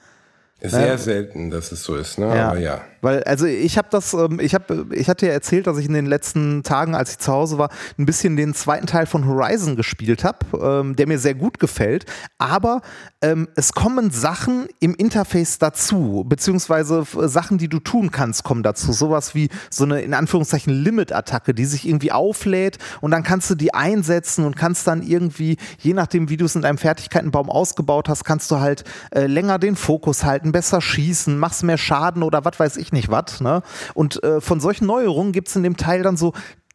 [0.66, 2.28] Sehr selten, dass es so ist, ne?
[2.28, 2.82] Aber ja.
[3.02, 5.94] Weil, also ich habe das, ähm, ich habe, ich hatte ja erzählt, dass ich in
[5.94, 7.68] den letzten Tagen, als ich zu Hause war,
[8.00, 12.06] ein bisschen den zweiten Teil von Horizon gespielt habe, ähm, der mir sehr gut gefällt.
[12.38, 12.82] Aber
[13.22, 18.64] ähm, es kommen Sachen im Interface dazu, beziehungsweise f- Sachen, die du tun kannst, kommen
[18.64, 18.94] dazu.
[18.94, 23.56] Sowas wie so eine in Anführungszeichen Limit-Attacke, die sich irgendwie auflädt und dann kannst du
[23.56, 28.08] die einsetzen und kannst dann irgendwie, je nachdem, wie du es in deinem Fertigkeitenbaum ausgebaut
[28.08, 32.46] hast, kannst du halt äh, länger den Fokus halten, besser schießen, machst mehr Schaden oder
[32.46, 33.42] was weiß ich nicht was.
[33.42, 33.62] Ne?
[33.94, 36.32] Und äh, von solchen Neuerungen gibt es in dem Teil dann so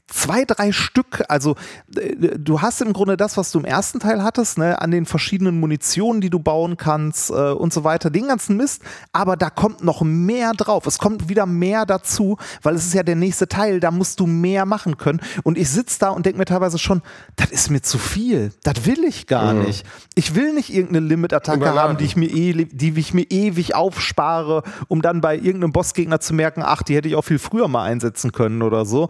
[0.08, 1.24] zwei, drei Stück.
[1.28, 1.54] Also
[1.94, 5.06] äh, du hast im Grunde das, was du im ersten Teil hattest, ne, an den
[5.06, 8.82] verschiedenen Munitionen, die du bauen kannst äh, und so weiter, den ganzen Mist.
[9.12, 10.86] Aber da kommt noch mehr drauf.
[10.86, 13.80] Es kommt wieder mehr dazu, weil es ist ja der nächste Teil.
[13.80, 15.20] Da musst du mehr machen können.
[15.44, 17.02] Und ich sitze da und denke mir teilweise schon,
[17.36, 18.52] das ist mir zu viel.
[18.62, 19.84] Das will ich gar nicht.
[20.14, 24.62] Ich will nicht irgendeine Limit-Attacke haben, die ich mir eh, die ich mir ewig aufspare,
[24.88, 27.84] um dann bei irgendeinem Bossgegner zu merken, ach, die hätte ich auch viel früher mal
[27.84, 29.08] einsetzen können oder so.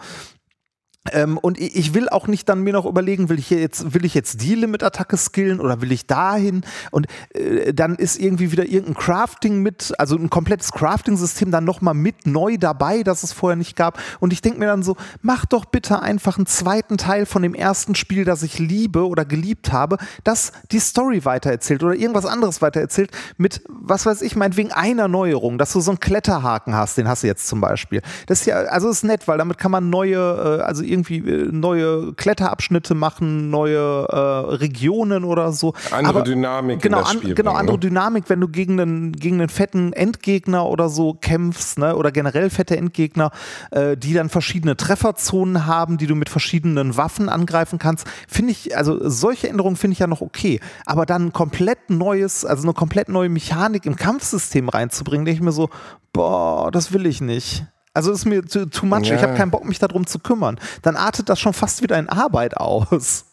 [1.12, 4.14] Ähm, und ich will auch nicht dann mir noch überlegen, will ich jetzt, will ich
[4.14, 6.62] jetzt die Limit-Attacke skillen oder will ich dahin?
[6.90, 11.94] Und äh, dann ist irgendwie wieder irgendein Crafting mit, also ein komplettes Crafting-System dann nochmal
[11.94, 13.98] mit neu dabei, das es vorher nicht gab.
[14.20, 17.54] Und ich denke mir dann so, mach doch bitte einfach einen zweiten Teil von dem
[17.54, 22.60] ersten Spiel, das ich liebe oder geliebt habe, das die Story weitererzählt oder irgendwas anderes
[22.60, 27.08] weitererzählt mit, was weiß ich, meinetwegen einer Neuerung, dass du so einen Kletterhaken hast, den
[27.08, 28.02] hast du jetzt zum Beispiel.
[28.26, 31.48] Das ist ja, also ist nett, weil damit kann man neue, äh, also irgendwie äh,
[31.52, 34.16] neue Kletterabschnitte machen, neue äh,
[34.56, 35.74] Regionen oder so.
[35.90, 37.80] Andere Dynamik in Genau, an, genau bringen, andere ne?
[37.80, 42.50] Dynamik, wenn du gegen einen, gegen einen fetten Endgegner oder so kämpfst, ne, oder generell
[42.50, 43.30] fette Endgegner,
[43.70, 48.76] äh, die dann verschiedene Trefferzonen haben, die du mit verschiedenen Waffen angreifen kannst, finde ich,
[48.76, 50.60] also solche Änderungen finde ich ja noch okay.
[50.86, 55.44] Aber dann ein komplett neues, also eine komplett neue Mechanik im Kampfsystem reinzubringen, denke ich
[55.44, 55.68] mir so,
[56.12, 57.66] boah, das will ich nicht.
[57.98, 59.08] Also ist mir too, too much.
[59.08, 59.16] Ja.
[59.16, 60.60] Ich habe keinen Bock, mich darum zu kümmern.
[60.82, 63.24] Dann artet das schon fast wieder in Arbeit aus.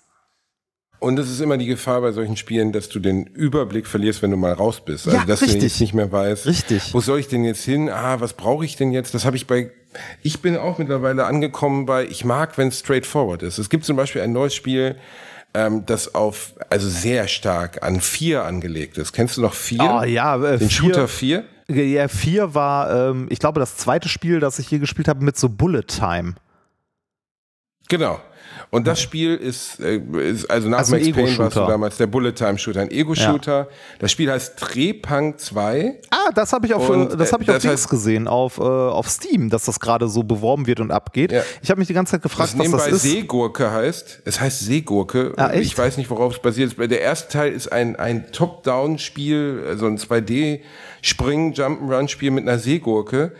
[0.97, 4.31] Und es ist immer die Gefahr bei solchen Spielen, dass du den Überblick verlierst, wenn
[4.31, 5.05] du mal raus bist.
[5.05, 5.59] Also ja, dass richtig.
[5.59, 6.95] du jetzt nicht mehr weißt, richtig.
[6.95, 7.89] wo soll ich denn jetzt hin?
[7.91, 9.13] Ah, was brauche ich denn jetzt?
[9.13, 9.69] Das habe ich bei.
[10.23, 13.59] Ich bin auch mittlerweile angekommen bei, ich mag, wenn es straightforward ist.
[13.59, 14.95] Es gibt zum Beispiel ein neues Spiel,
[15.53, 19.13] ähm, das auf, also sehr stark an vier angelegt ist.
[19.13, 19.81] Kennst du noch vier?
[19.81, 20.71] Ah oh, ja, äh, Den vier.
[20.71, 21.43] Shooter 4?
[21.67, 25.37] GR 4 war, ähm, ich glaube, das zweite Spiel, das ich hier gespielt habe, mit
[25.37, 26.35] so Bullet Time.
[27.89, 28.19] Genau.
[28.71, 29.97] Und das Spiel ist, äh,
[30.31, 33.67] ist also nach Also Max Payne warst du damals der Bullet Time Shooter, ein Ego-Shooter.
[33.99, 35.99] Das Spiel heißt Trepang 2.
[36.09, 38.57] Ah, das habe ich auf, Und, das habe ich äh, auf das Dings gesehen, auf,
[38.57, 41.31] äh, auf Steam, dass das gerade so beworben wird und abgeht.
[41.31, 41.43] Ja.
[41.61, 43.03] Ich habe mich die ganze Zeit Das gefragt, was nebenbei das ist.
[43.03, 44.21] Seegurke heißt.
[44.25, 45.33] Es heißt Seegurke.
[45.37, 45.65] Ah, echt?
[45.65, 46.91] Ich weiß nicht, worauf es basiert ist.
[46.91, 53.31] Der erste Teil ist ein, ein Top-Down-Spiel, also ein 2D-Spring-Jump'n'Run-Spiel mit einer Seegurke.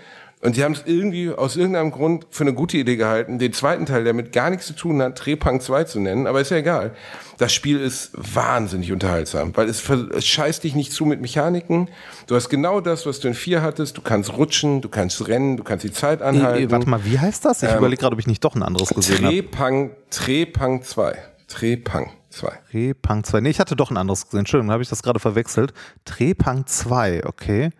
[0.45, 3.85] Und die haben es irgendwie aus irgendeinem Grund für eine gute Idee gehalten, den zweiten
[3.85, 6.27] Teil, der mit gar nichts zu tun hat, Trepang 2 zu nennen.
[6.27, 6.91] Aber ist ja egal.
[7.37, 11.89] Das Spiel ist wahnsinnig unterhaltsam, weil es, es scheißt dich nicht zu mit Mechaniken.
[12.27, 13.97] Du hast genau das, was du in 4 hattest.
[13.97, 16.63] Du kannst rutschen, du kannst rennen, du kannst die Zeit Äh, anhalten.
[16.67, 17.63] äh, warte mal, wie heißt das?
[17.63, 19.35] Ich überlege gerade, ob ich nicht doch ein anderes gesehen habe.
[19.35, 21.17] Trepang, Trepang 2.
[21.47, 22.51] Trepang 2.
[22.71, 23.39] Trepang 2.
[23.41, 24.39] Nee, ich hatte doch ein anderes gesehen.
[24.39, 25.73] Entschuldigung, habe ich das gerade verwechselt.
[26.05, 27.71] Trepang 2, okay.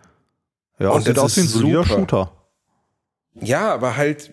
[0.78, 1.84] Ja, Und sieht das aus wie ein solider.
[1.84, 2.32] Shooter.
[3.40, 4.30] Ja, aber halt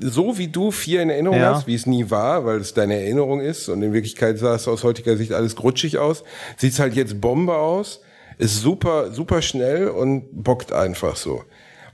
[0.00, 1.54] so wie du vier in Erinnerung Ja.
[1.54, 4.68] hast, wie es nie war, weil es deine Erinnerung ist und in Wirklichkeit sah es
[4.68, 6.24] aus heutiger Sicht alles grutschig aus,
[6.56, 8.00] sieht's halt jetzt Bombe aus,
[8.38, 11.44] ist super, super schnell und bockt einfach so.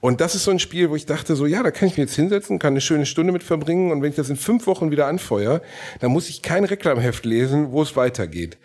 [0.01, 1.99] Und das ist so ein Spiel, wo ich dachte so, ja, da kann ich mich
[2.07, 4.91] jetzt hinsetzen, kann eine schöne Stunde mit verbringen und wenn ich das in fünf Wochen
[4.91, 5.61] wieder anfeuere,
[6.01, 8.57] dann muss ich kein Reklamheft lesen, wo es weitergeht.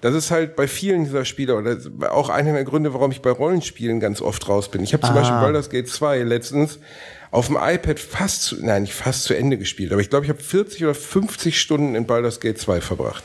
[0.00, 1.78] Das ist halt bei vielen dieser Spiele oder
[2.12, 4.82] auch einer der Gründe, warum ich bei Rollenspielen ganz oft raus bin.
[4.84, 6.78] Ich habe zum Beispiel Baldur's Gate 2 letztens
[7.32, 10.30] auf dem iPad fast zu, nein, nicht fast zu Ende gespielt, aber ich glaube, ich
[10.30, 13.24] habe 40 oder 50 Stunden in Baldur's Gate 2 verbracht.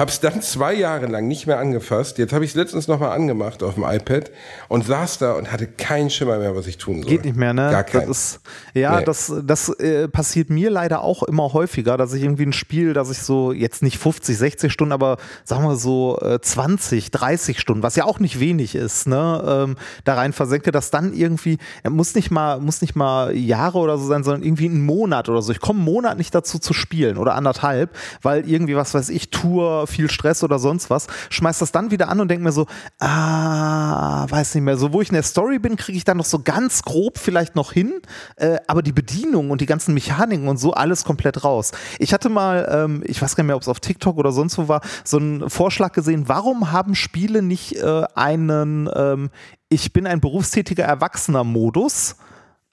[0.00, 2.16] Hab's dann zwei Jahre lang nicht mehr angefasst.
[2.18, 4.30] Jetzt habe ich es letztens nochmal angemacht auf dem iPad
[4.68, 7.10] und saß da und hatte keinen Schimmer mehr, was ich tun soll.
[7.10, 7.70] Geht nicht mehr, ne?
[7.70, 8.08] Gar keinen.
[8.08, 8.40] Das ist,
[8.74, 9.04] ja, Nee.
[9.04, 13.10] das, das äh, passiert mir leider auch immer häufiger, dass ich irgendwie ein Spiel, dass
[13.10, 17.82] ich so jetzt nicht 50, 60 Stunden, aber sagen wir so äh, 20, 30 Stunden,
[17.82, 21.90] was ja auch nicht wenig ist, ne, ähm, da rein versenke, dass dann irgendwie, er
[21.90, 25.42] muss nicht mal, muss nicht mal Jahre oder so sein, sondern irgendwie einen Monat oder
[25.42, 25.52] so.
[25.52, 29.28] Ich komme einen Monat nicht dazu zu spielen oder anderthalb, weil irgendwie, was weiß ich,
[29.30, 32.66] Tour, viel Stress oder sonst was, schmeiß das dann wieder an und denk mir so,
[32.98, 36.24] ah, weiß nicht mehr, so wo ich in der Story bin, kriege ich dann noch
[36.24, 38.00] so ganz grob vielleicht noch hin,
[38.36, 41.72] äh, aber die Bedienung und die ganzen Mechaniken und so alles komplett raus.
[41.98, 44.58] Ich hatte mal, ähm, ich weiß gar nicht mehr, ob es auf TikTok oder sonst
[44.58, 49.30] wo war, so einen Vorschlag gesehen, warum haben Spiele nicht äh, einen ähm,
[49.68, 52.16] Ich bin ein berufstätiger Erwachsener Modus?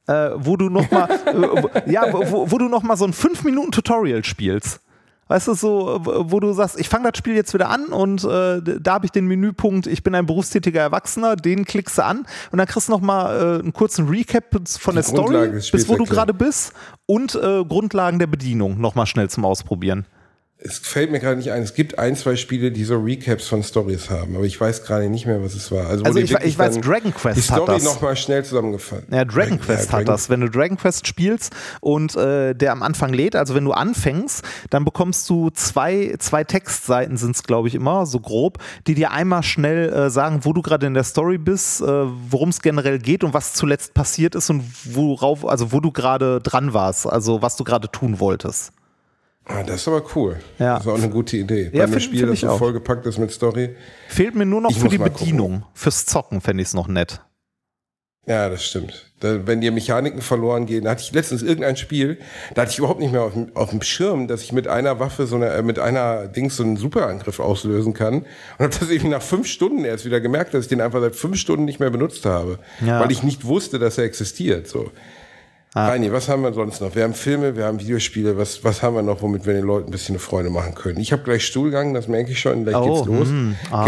[0.07, 1.09] Äh, wo du noch mal,
[1.85, 4.79] äh, ja, wo, wo du noch mal so ein 5 Minuten Tutorial spielst.
[5.27, 8.61] Weißt du, so, wo du sagst, ich fange das Spiel jetzt wieder an und äh,
[8.61, 12.57] da habe ich den Menüpunkt, ich bin ein berufstätiger Erwachsener, den klickst du an und
[12.57, 14.45] dann kriegst du nochmal äh, einen kurzen Recap
[14.79, 16.73] von der Story, bis wo du gerade bist
[17.05, 20.05] und äh, Grundlagen der Bedienung nochmal schnell zum Ausprobieren.
[20.59, 21.61] Es fällt mir gerade nicht ein.
[21.61, 25.07] Es gibt ein, zwei Spiele, die so Recaps von Stories haben, aber ich weiß gerade
[25.07, 25.85] nicht mehr, was es war.
[25.85, 27.83] Also, Also die ich- ich weiß, Dragon Quest die hat Story das.
[27.83, 29.03] nochmal schnell zusammengefasst.
[29.11, 30.29] Ja, Dragon Quest ja, hat Dragon- das.
[30.31, 34.43] Wenn du Dragon Quest spielst und äh, der am Anfang lädt, also wenn du anfängst,
[34.71, 39.11] dann bekommst du zwei, zwei Textseiten sind es, glaube ich, immer, so grob, die dir
[39.11, 42.97] einmal schnell äh, sagen, wo du gerade in der Story bist, äh, worum es generell
[42.97, 47.43] geht und was zuletzt passiert ist und worauf, also wo du gerade dran warst, also
[47.43, 48.71] was du gerade tun wolltest.
[49.49, 50.37] Ah, das ist aber cool.
[50.59, 50.75] Ja.
[50.75, 51.69] Das ist auch eine gute Idee.
[51.71, 52.57] Bei Ja, einem find- Spiel, find das so auch.
[52.57, 53.75] vollgepackt ist mit Story.
[54.09, 55.25] Fehlt mir nur noch Ich für die mal gucken.
[55.25, 55.63] Bedienung.
[55.73, 57.21] Fürs Zocken fände ich es noch nett.
[58.25, 59.13] Ja, das stimmt.
[59.21, 62.19] Da, wenn dir Mechaniken verloren gehen, da hatte ich letztens irgendein Spiel,
[62.53, 64.99] da hatte ich überhaupt nicht mehr auf, dem- auf dem Schirm, dass ich mit einer
[64.99, 68.15] Waffe so eine, äh, mit einer Dings so einen Superangriff auslösen kann.
[68.23, 68.25] Und
[68.59, 71.37] habe das eben nach fünf Stunden erst wieder gemerkt, dass ich den einfach seit fünf
[71.37, 72.99] Stunden nicht mehr benutzt habe, Ja.
[72.99, 74.67] weil ich nicht wusste, dass er existiert.
[74.67, 74.91] So.
[75.77, 75.87] Ah.
[75.89, 76.95] Reini, was haben wir sonst noch?
[76.95, 78.35] Wir haben Filme, wir haben Videospiele.
[78.37, 80.99] Was, was haben wir noch, womit wir den Leuten ein bisschen eine Freude machen können?
[80.99, 82.63] Ich habe gleich Stuhlgang, das merke ich schon.
[82.63, 83.27] Gleich Oh, geht's los.
[83.29, 83.83] hm, ah.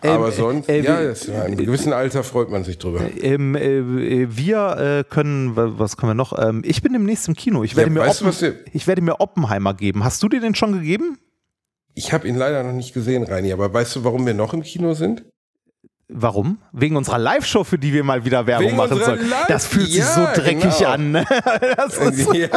[0.00, 2.78] Kennt- Aber Ähm, sonst, äh, ja, wie- das, in einem gewissen Alter freut man sich
[2.78, 3.00] drüber.
[3.20, 6.38] Ähm, äh, wir äh, können, wa- was können wir noch?
[6.38, 7.64] Ähm, ich bin demnächst im Kino.
[7.64, 10.04] Ich werde, Ja, mir, weißt du, Oppen, wir- ich werde mir Oppenheimer geben.
[10.04, 11.18] Hast du dir den schon gegeben?
[11.94, 14.62] Ich habe ihn leider noch nicht gesehen, Reini, aber weißt du, warum wir noch im
[14.62, 15.24] Kino sind?
[16.08, 16.58] Warum?
[16.72, 19.28] Wegen unserer Live-Show, für die wir mal wieder Werbung Wegen machen sollen.
[19.28, 20.90] Live- Das fühlt sich Ja, so dreckig genau.
[20.90, 21.12] an.
[21.12, 21.24] Ne?
[22.34, 22.48] Ja.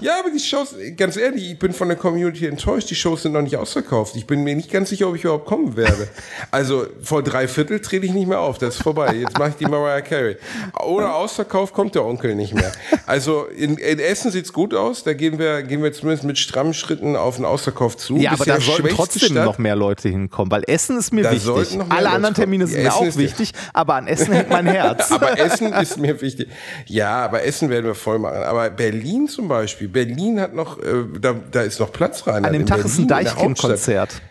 [0.00, 2.90] ja, aber die Shows, ganz ehrlich, ich bin von der Community enttäuscht.
[2.90, 4.16] Die Shows sind noch nicht ausverkauft.
[4.16, 6.08] Ich bin mir nicht ganz sicher, ob ich überhaupt kommen werde.
[6.50, 8.58] Also vor drei Viertel trete ich nicht mehr auf.
[8.58, 9.14] Das ist vorbei.
[9.14, 10.36] Jetzt mache ich die Mariah Carey.
[10.82, 12.72] Ohne Ausverkauf kommt der Onkel nicht mehr.
[13.06, 15.04] Also in, in Essen sieht's gut aus.
[15.04, 18.16] Da gehen wir, gehen wir zumindest mit strammen Schritten auf den Ausverkauf zu.
[18.16, 19.44] ja, aber Bisher da sollten trotzdem Stadt.
[19.44, 21.44] noch mehr Leute hinkommen, weil Essen ist mir Da wichtig.
[21.44, 22.72] sollten noch mehr Alle Leute anderen Termine kommen.
[22.72, 25.10] sind mir Essen auch ist wichtig, aber an Essen hängt mein Herz.
[25.12, 26.48] Aber Essen ist mir wichtig.
[26.86, 28.42] Ja, aber Essen werden wir voll machen.
[28.42, 32.44] Aber Berlin zum Beispiel, Berlin hat noch, äh, da, da ist noch Platz rein.
[32.44, 33.70] an dem Tag ist ein Berlin, in der Hauptstadt.
[33.70, 34.22] Deichkind-Konzert.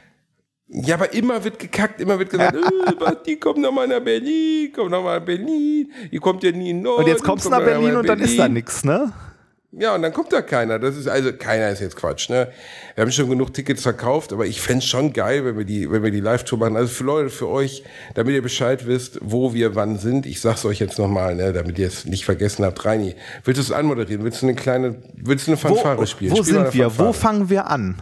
[0.71, 4.71] Ja, aber immer wird gekackt, immer wird gesagt, äh, Basti, komm noch mal nach Berlin,
[4.75, 7.03] komm noch mal nach Berlin, ihr kommt ja nie in Norden.
[7.03, 9.11] Und jetzt kommst du nach doch mal Berlin und dann ist da nichts, ne?
[9.71, 10.79] Ja, und dann kommt da keiner.
[10.79, 12.47] Das ist, also keiner ist jetzt Quatsch, ne?
[12.95, 16.01] Wir haben schon genug Tickets verkauft, aber ich fänd's schon geil, wenn wir die, wenn
[16.01, 16.75] wir die Live-Tour machen.
[16.75, 17.83] Also für Leute, für euch,
[18.15, 20.25] damit ihr Bescheid wisst, wo wir wann sind.
[20.25, 22.83] Ich sag's euch jetzt nochmal, ne, damit ihr es nicht vergessen habt.
[22.83, 24.23] Reini, willst du es anmoderieren?
[24.23, 26.31] Willst du eine kleine, willst du eine Fanfare Wo, spielen?
[26.31, 26.89] wo Spiel sind wir?
[26.89, 27.07] Fanfare.
[27.07, 28.01] Wo fangen wir an?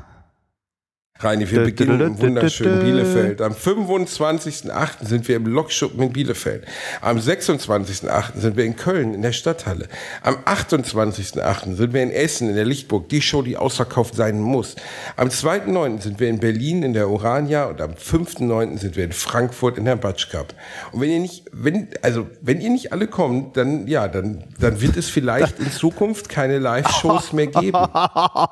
[1.20, 2.80] Reini, wir beginnen im wunderschönen.
[2.80, 3.42] Bielefeld.
[3.42, 5.06] Am 25.08.
[5.06, 6.66] sind wir im Lokschuppen in Bielefeld.
[7.02, 8.38] Am 26.08.
[8.40, 9.88] sind wir in Köln in der Stadthalle.
[10.22, 11.76] Am 28.08.
[11.76, 13.10] sind wir in Essen in der Lichtburg.
[13.10, 14.76] Die Show, die ausverkauft sein muss.
[15.16, 16.02] Am 2.9.
[16.02, 18.78] sind wir in Berlin in der Urania und am 5.9.
[18.78, 20.54] sind wir in Frankfurt in der Batsch Cup.
[20.92, 24.82] Und wenn ihr nicht, wenn, also, wenn ihr nicht alle kommt, dann, ja, dann, dann
[24.82, 27.78] wird es vielleicht in Zukunft keine Live-Shows mehr geben.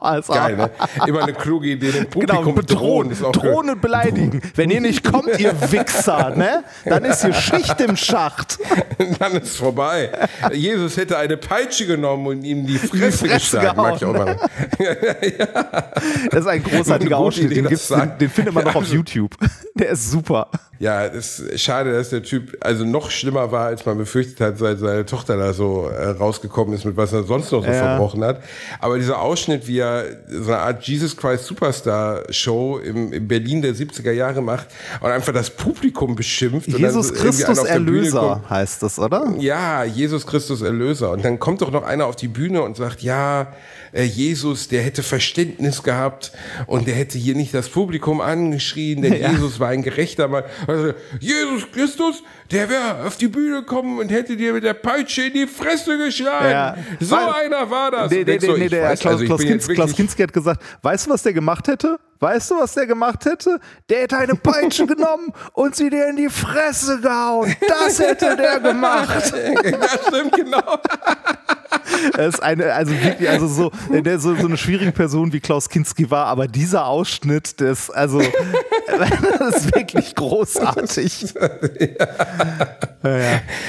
[0.06, 0.70] Also, Geil, ne?
[1.08, 4.42] Immer eine kluge Idee, den Publikum Genau, bedrohen, ist auch drohen und beleidigen.
[4.56, 6.64] Wenn ihr nicht kommt, ihr Wichser, ne?
[6.86, 8.58] Dann ist hier Schicht im Schacht.
[9.20, 10.10] Dann ist vorbei.
[10.54, 13.78] Jesus hätte eine Peitsche genommen und ihm die Fresse, Fresse geschlagen.
[13.78, 14.38] Mag ich auch mal.
[16.32, 19.36] Das ist ein großartiger Ausschnitt, den, den, den findet man noch auf Also- YouTube.
[19.76, 20.50] Der ist super.
[20.80, 24.58] Ja, es ist schade, dass der Typ also noch schlimmer war, als man befürchtet hat,
[24.58, 27.74] seit seine Tochter da so äh, rausgekommen ist, mit was er sonst noch so Ja.
[27.74, 28.42] verbrochen hat.
[28.80, 33.62] Aber dieser Ausschnitt, wie er so eine Art Jesus Christ Superstar Show im, im Berlin
[33.62, 34.68] der 70er Jahre macht
[35.02, 36.68] und einfach das Publikum beschimpft.
[36.68, 39.34] und dann Jesus irgendwie einer Christus Erlöser heißt das, oder?
[39.40, 41.12] Ja, Jesus Christus Erlöser.
[41.12, 43.48] Und dann kommt doch noch einer auf die Bühne und sagt, ja,
[43.94, 46.34] äh, Jesus, der hätte Verständnis gehabt
[46.68, 49.32] und der hätte hier nicht das Publikum angeschrien, denn Ja.
[49.32, 50.44] Jesus war ein gerechter Mann.
[50.68, 55.24] Also, Jesus Christus, der wäre auf die Bühne gekommen und hätte dir mit der Peitsche
[55.24, 56.50] in die Fresse geschlagen.
[56.50, 56.76] Ja.
[57.00, 58.12] So Weil- einer war das.
[58.12, 60.64] Nee, nee, nee, so, nee, der weiß, Klaus, also Klaus, jetzt Klaus Kinski hat gesagt,
[60.82, 61.98] weißt du, was der gemacht hätte?
[62.20, 63.60] Weißt du, was der gemacht hätte?
[63.90, 67.56] Der hätte eine Peitsche genommen und sie dir in die Fresse gehauen.
[67.68, 69.34] Das hätte der gemacht.
[69.64, 70.62] ja, stimmt, genau.
[72.18, 75.70] Er ist eine, also wirklich, also so, der so, so eine schwierige Person wie Klaus
[75.70, 78.20] Kinski war, aber dieser Ausschnitt, das, also,
[79.40, 81.34] das ist wirklich großartig.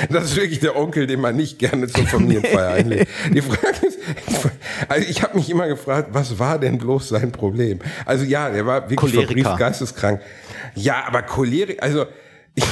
[0.08, 3.06] Das ist wirklich der Onkel, den man nicht gerne zur Familienfeier einlädt.
[3.30, 3.98] Die Frage ist,
[4.88, 7.80] also ich habe mich immer gefragt, was war denn bloß sein Problem?
[8.06, 10.22] Also ja, der war wirklich verbrieft geisteskrank.
[10.74, 12.06] Ja, aber Cholerik, also
[12.54, 12.64] ich,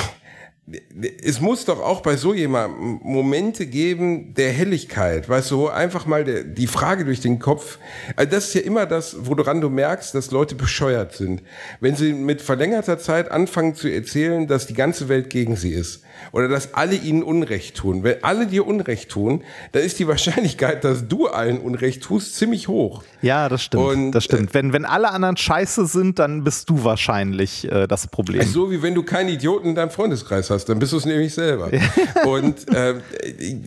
[1.22, 6.24] es muss doch auch bei so jemandem Momente geben der Helligkeit, weißt du, einfach mal
[6.24, 7.78] der, die Frage durch den Kopf,
[8.16, 11.42] also das ist ja immer das, woran du merkst, dass Leute bescheuert sind.
[11.80, 16.02] Wenn sie mit verlängerter Zeit anfangen zu erzählen, dass die ganze Welt gegen sie ist
[16.32, 18.02] oder dass alle ihnen Unrecht tun.
[18.02, 19.42] Wenn alle dir Unrecht tun,
[19.72, 23.02] dann ist die Wahrscheinlichkeit, dass du allen Unrecht tust, ziemlich hoch.
[23.22, 23.84] Ja, das stimmt.
[23.84, 24.54] Und, das stimmt.
[24.54, 28.42] Wenn, wenn alle anderen scheiße sind, dann bist du wahrscheinlich äh, das Problem.
[28.42, 31.34] So wie wenn du keinen Idioten in deinem Freundeskreis hast, dann bist du es nämlich
[31.34, 31.70] selber.
[32.24, 32.94] Und äh,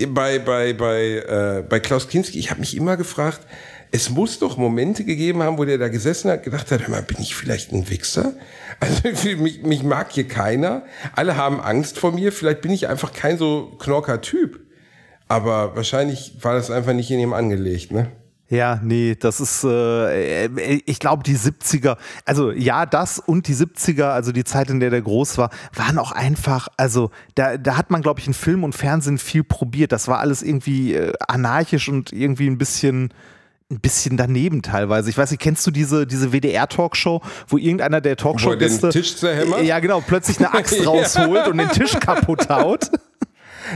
[0.07, 3.41] bei, bei, bei, äh, bei Klaus Kinski, ich habe mich immer gefragt,
[3.91, 7.01] es muss doch Momente gegeben haben, wo der da gesessen hat, gedacht hat, hör mal,
[7.01, 8.33] bin ich vielleicht ein Wichser?
[8.79, 9.09] Also
[9.41, 10.83] mich, mich mag hier keiner.
[11.15, 12.31] Alle haben Angst vor mir.
[12.31, 14.59] Vielleicht bin ich einfach kein so knorker Typ.
[15.27, 18.11] Aber wahrscheinlich war das einfach nicht in ihm angelegt, ne?
[18.49, 23.55] Ja, nee, das ist, äh, äh, ich glaube, die 70er, also ja, das und die
[23.55, 27.75] 70er, also die Zeit, in der der groß war, waren auch einfach, also da, da
[27.75, 29.91] hat man, glaube ich, in Film und Fernsehen viel probiert.
[29.91, 33.13] Das war alles irgendwie äh, anarchisch und irgendwie ein bisschen
[33.69, 35.09] ein bisschen daneben teilweise.
[35.09, 39.17] Ich weiß nicht, kennst du diese, diese WDR-Talkshow, wo irgendeiner der er den Talkshow-Gäste Tisch
[39.17, 39.63] zerhämmert?
[39.63, 42.89] ja genau, plötzlich eine Axt rausholt und den Tisch kaputt haut?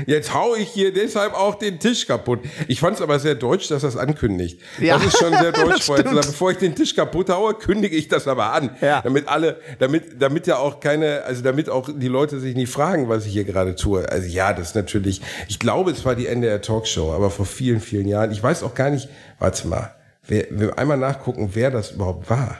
[0.05, 2.39] Jetzt hau ich hier deshalb auch den Tisch kaputt.
[2.67, 4.59] Ich fand es aber sehr deutsch, dass das ankündigt.
[4.79, 4.95] Ja.
[4.97, 8.53] Das ist schon sehr deutsch, bevor ich den Tisch kaputt haue, kündige ich das aber
[8.53, 8.75] an.
[8.81, 9.01] Ja.
[9.01, 13.09] Damit alle, damit, damit ja auch keine, also damit auch die Leute sich nicht fragen,
[13.09, 14.07] was ich hier gerade tue.
[14.09, 17.45] Also ja, das ist natürlich, ich glaube, es war die Ende der Talkshow, aber vor
[17.45, 18.31] vielen, vielen Jahren.
[18.31, 19.95] Ich weiß auch gar nicht, warte mal,
[20.27, 22.57] wer, wir einmal nachgucken, wer das überhaupt war.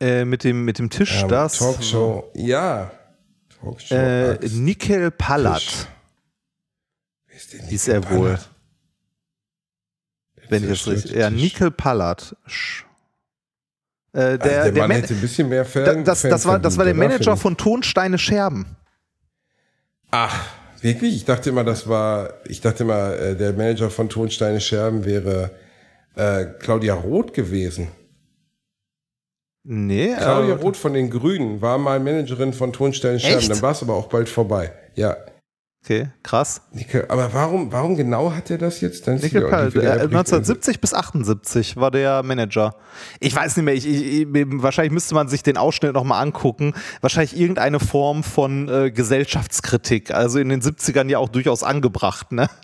[0.00, 2.90] Äh, mit, dem, mit dem Tisch, Ähm, das Talkshow, ja.
[3.60, 3.94] Talkshow.
[3.94, 5.86] äh, Nickel Tisch.
[7.34, 8.38] Ist denn Hieß Nickel er wohl.
[10.48, 11.12] Wenn ich das richtig.
[11.12, 11.30] Ja.
[11.30, 12.36] Nickel Pallat.
[12.46, 12.82] Sch-
[14.12, 16.46] Äh, der, Also der, der, Mann Man- hätte ein bisschen mehr Fan, das, Fan das,
[16.46, 16.94] war, das war der?
[16.94, 18.76] Manager von Tonsteine Scherben.
[20.12, 20.46] Ach,
[20.82, 21.16] wirklich?
[21.16, 25.50] Ich dachte immer, das war, ich dachte immer, äh, der Manager von Tonsteine Scherben wäre
[26.14, 27.88] äh, Claudia Roth gewesen.
[29.64, 33.38] Nee, Claudia äh, Roth von den Grünen war mal Managerin von Tonsteine Scherben.
[33.38, 33.50] Echt?
[33.50, 34.72] Dann war es aber auch bald vorbei.
[34.94, 35.16] Ja.
[35.84, 36.62] Okay, krass.
[36.72, 39.06] Nickel, aber warum, warum genau hat er das jetzt?
[39.06, 42.74] Dann Nickel die Äh, WDR 1970 bis 78 war der Manager.
[43.20, 46.72] Ich weiß nicht mehr, ich, ich, ich, wahrscheinlich müsste man sich den Ausschnitt nochmal angucken.
[47.02, 50.10] Wahrscheinlich irgendeine Form von äh, Gesellschaftskritik.
[50.10, 52.32] Also in den 70ern ja auch durchaus angebracht.
[52.32, 52.48] Ne?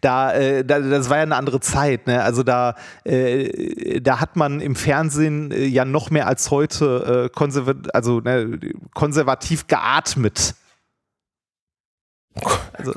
[0.00, 2.06] Da, äh, da, das war ja eine andere Zeit.
[2.06, 2.22] Ne?
[2.22, 7.28] Also da, äh, da hat man im Fernsehen äh, ja noch mehr als heute äh,
[7.34, 8.58] konservat also, ne,
[8.94, 10.54] konservativ geatmet.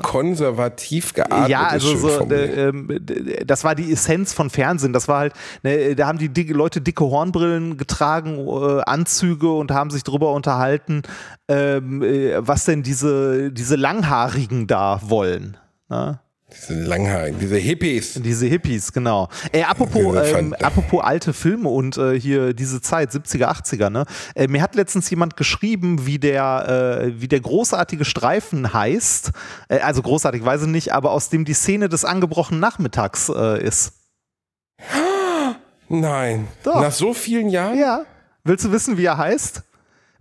[0.02, 1.48] Konservativ geatmet.
[1.48, 2.72] ja, also so, äh,
[3.44, 4.92] das war die Essenz von Fernsehen.
[4.92, 9.70] Das war halt, ne, da haben die dicke, Leute dicke Hornbrillen getragen, äh, Anzüge und
[9.72, 11.02] haben sich drüber unterhalten,
[11.48, 15.56] ähm, äh, was denn diese, diese Langhaarigen da wollen.
[15.88, 16.20] Ne?
[16.56, 18.14] Diese langhaarigen, diese Hippies.
[18.14, 19.28] Diese Hippies, genau.
[19.52, 24.04] Ey, apropos, ähm, apropos alte Filme und äh, hier diese Zeit, 70er, 80er, ne?
[24.34, 29.32] Äh, mir hat letztens jemand geschrieben, wie der, äh, wie der großartige Streifen heißt.
[29.68, 33.62] Äh, also großartig weiß ich nicht, aber aus dem die Szene des angebrochenen Nachmittags äh,
[33.62, 33.94] ist.
[35.88, 36.48] Nein.
[36.62, 36.80] Doch.
[36.80, 37.78] Nach so vielen Jahren?
[37.78, 38.04] Ja.
[38.44, 39.62] Willst du wissen, wie er heißt?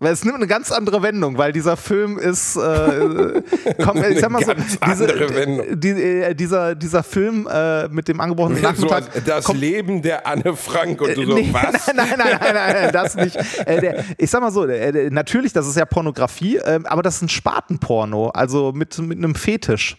[0.03, 3.41] Weil es nimmt eine ganz andere Wendung, weil dieser Film ist, äh,
[3.83, 4.53] komm, ich sag mal so,
[4.85, 9.05] diese, die, äh, dieser, dieser Film äh, mit dem angebrochenen Nachmittag.
[9.13, 11.87] So, das kommt, Leben der Anne Frank und du so, nee, was?
[11.87, 13.37] Nein, nein, nein, nein, nein, das nicht.
[13.65, 17.15] Äh, der, ich sag mal so, äh, natürlich, das ist ja Pornografie, äh, aber das
[17.15, 19.97] ist ein Spatenporno, also mit, mit einem Fetisch.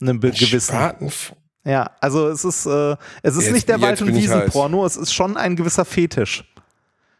[0.00, 0.74] Einem gewissen.
[0.74, 1.32] Spatenf
[1.64, 4.14] ja, also es ist, äh, es ist Jetzt- nicht der Wald- und.
[4.14, 6.44] Wiesenporno, es ist schon ein gewisser Fetisch.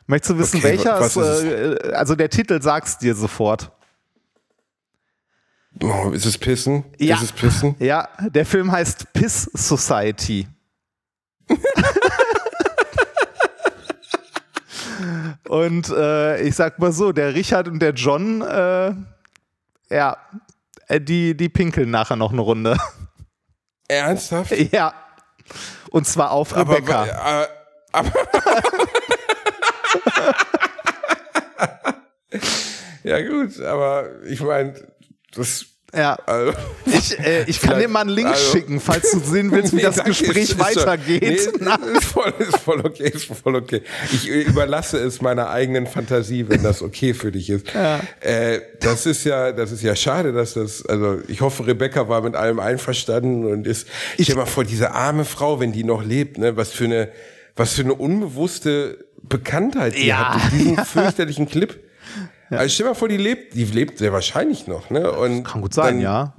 [0.07, 1.01] Möchtest du wissen, Okay, welcher?
[1.01, 3.73] Es, ist äh, also der Titel sagt's dir sofort.
[5.83, 6.85] Oh, ist es Pissen?
[6.99, 7.17] Ja.
[7.17, 7.75] Ist es Pissen?
[7.81, 10.49] Ja, der Film heißt Piss Society.
[15.49, 18.95] und äh, ich sag mal so, der Richard und der John, äh,
[19.91, 20.17] ja,
[20.89, 22.77] äh, die, die pinkeln nachher noch eine Runde.
[23.89, 24.53] Ernsthaft?
[24.73, 24.95] ja.
[25.91, 27.43] Und zwar auf Aber, Rebecca.
[27.43, 27.49] äh,
[27.93, 28.13] aber
[33.05, 34.75] ja gut, aber ich meine,
[35.35, 36.15] das ja.
[36.27, 36.53] also,
[36.85, 39.77] Ich, äh, ich kann dir mal einen Link also- schicken, falls du sehen willst, wie
[39.77, 41.23] Nee, das Gespräch ist- ist weitergeht.
[41.23, 43.83] Nee, ist, ist, voll, ist voll okay, ist voll okay.
[44.13, 47.67] Ich überlasse es meiner eigenen Fantasie, wenn das okay für dich ist.
[48.21, 52.21] Äh, das ist ja, das ist ja schade, dass das, also ich hoffe, Rebecca war
[52.21, 53.87] mit allem einverstanden und ist,
[54.19, 57.09] ich stell mal vor, diese arme Frau, wenn die noch lebt, ne, was für eine,
[57.55, 60.85] was für eine unbewusste Bekanntheit die Ja, hat mit diesem ja.
[60.85, 61.79] fürchterlichen Clip.
[62.51, 65.11] Also stell mal vor, die lebt, die lebt sehr wahrscheinlich noch, ne?
[65.11, 66.35] Und Kann gut sein, dann, ja.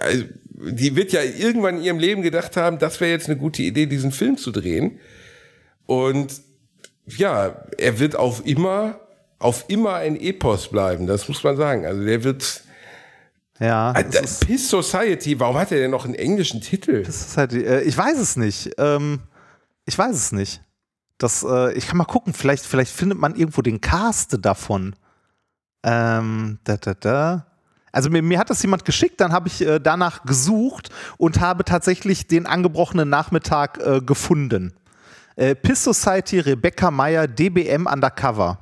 [0.00, 3.62] also, die wird ja irgendwann in ihrem Leben gedacht haben, das wäre jetzt eine gute
[3.62, 4.98] Idee, diesen Film zu drehen.
[5.86, 6.40] Und
[7.06, 9.00] ja, er wird auf immer,
[9.38, 11.84] auf immer ein Epos bleiben, das muss man sagen.
[11.84, 12.62] Also der wird,
[13.58, 13.92] Ja.
[13.92, 17.02] äh, das ist, Piss Society, warum hat er denn noch einen englischen Titel?
[17.02, 18.70] das ist halt, äh, ich weiß es nicht.
[18.78, 19.20] Ähm,
[19.84, 20.62] ich weiß es nicht.
[21.22, 24.96] Das, äh, ich kann mal gucken, vielleicht, vielleicht findet man irgendwo den Cast davon.
[25.84, 27.46] Ähm, da, da, da.
[27.92, 31.64] Also mir, mir hat das jemand geschickt, dann habe ich äh, danach gesucht und habe
[31.64, 34.72] tatsächlich den angebrochenen Nachmittag äh, gefunden.
[35.36, 38.58] Äh, Piss Society, Rebecca Meyer, DBM Undercover.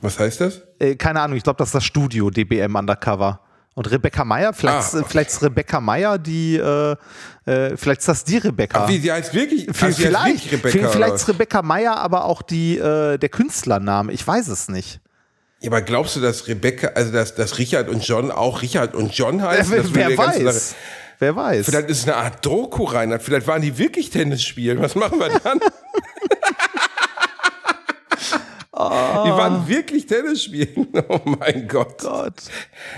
[0.00, 0.62] Was heißt das?
[0.78, 3.40] Äh, keine Ahnung, ich glaube, das ist das Studio DBM Undercover.
[3.76, 6.96] Und Rebecca Meyer, vielleicht, Ah, vielleicht ist Rebecca Meyer die, äh,
[7.44, 8.88] äh, vielleicht ist das die Rebecca.
[8.88, 10.88] Wie, die heißt wirklich, V- ach, die heißt vielleicht, wirklich Rebecca.
[10.88, 11.28] vielleicht ist?
[11.28, 14.12] Rebecca Meyer aber auch die, äh, der Künstlername.
[14.14, 15.00] Ich weiß es nicht.
[15.60, 19.12] ja, aber glaubst du, dass Rebecca, also dass, dass Richard und John auch Richard und
[19.14, 19.70] John heißen?
[19.92, 20.74] wer wer weiß?
[21.18, 21.66] Wer weiß?
[21.66, 23.22] Vielleicht ist es eine Art Doku, Reinhard.
[23.22, 24.80] Vielleicht waren die wirklich Tennis spielen.
[24.82, 25.60] Was machen wir dann?
[28.78, 30.86] Die waren wirklich Tennis spielen.
[31.08, 31.98] Oh mein Gott.
[31.98, 32.34] Gott.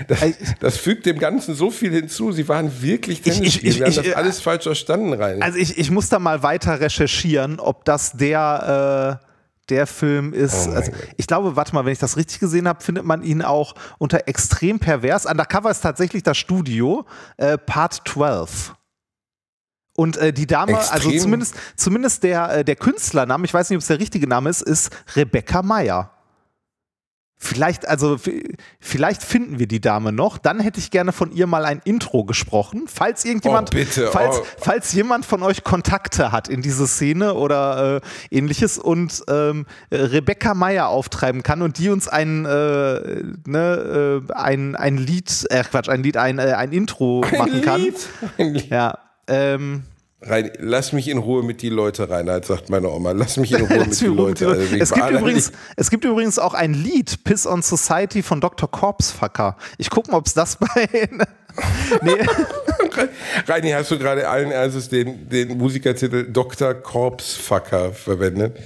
[0.07, 0.19] Das,
[0.59, 2.31] das fügt dem Ganzen so viel hinzu.
[2.31, 3.71] Sie waren wirklich Tennis ich- spielen.
[3.71, 5.41] ich- Wir haben ich- das alles falsch verstanden, rein.
[5.41, 9.25] Also ich, ich muss da mal weiter recherchieren, ob das der, äh,
[9.69, 10.67] der Film ist.
[10.67, 13.41] Oh also ich glaube, warte mal, wenn ich das richtig gesehen habe, findet man ihn
[13.41, 15.25] auch unter extrem pervers.
[15.25, 17.05] Undercover ist tatsächlich das Studio,
[17.37, 18.73] äh, Part 12.
[19.99, 21.19] Und äh, die Dame, also Extrem.
[21.19, 24.61] zumindest, zumindest der, äh, der Künstlername, ich weiß nicht, ob es der richtige Name ist,
[24.61, 26.11] ist Rebecca Meyer.
[27.41, 28.15] Vielleicht, also
[28.79, 30.37] vielleicht finden wir die Dame noch.
[30.37, 32.85] Dann hätte ich gerne von ihr mal ein Intro gesprochen.
[32.87, 34.45] Falls irgendjemand, Oh, bitte, falls, oh.
[34.57, 40.53] falls jemand von euch Kontakte hat in diese Szene oder äh, ähnliches und ähm, Rebecca
[40.53, 45.89] Meyer auftreiben kann und die uns ein, äh, ne, äh, ein, ein Lied, äh, Quatsch,
[45.89, 47.81] ein Lied, ein, äh, ein Intro machen kann.
[47.81, 48.07] Lied.
[48.37, 48.69] Ein Lied.
[48.69, 48.97] Ja.
[49.27, 49.83] Ähm,
[50.21, 53.11] Rein, lass mich in Ruhe mit die Leute, Reinhard, sagt meine Oma.
[53.11, 54.47] Lass mich in Ruhe mit die Leute.
[54.47, 58.69] Also, es, gibt übrigens, es gibt übrigens auch ein Lied, Piss on Society von Dr.
[58.69, 59.55] Corpsfucker.
[59.77, 60.89] Ich gucke mal, ob es das bei.
[62.03, 62.11] nee,
[63.47, 66.73] Reini, hast du gerade allen Ernstes den, den Musikertitel Dr.
[66.73, 68.57] Corpsfucker verwendet?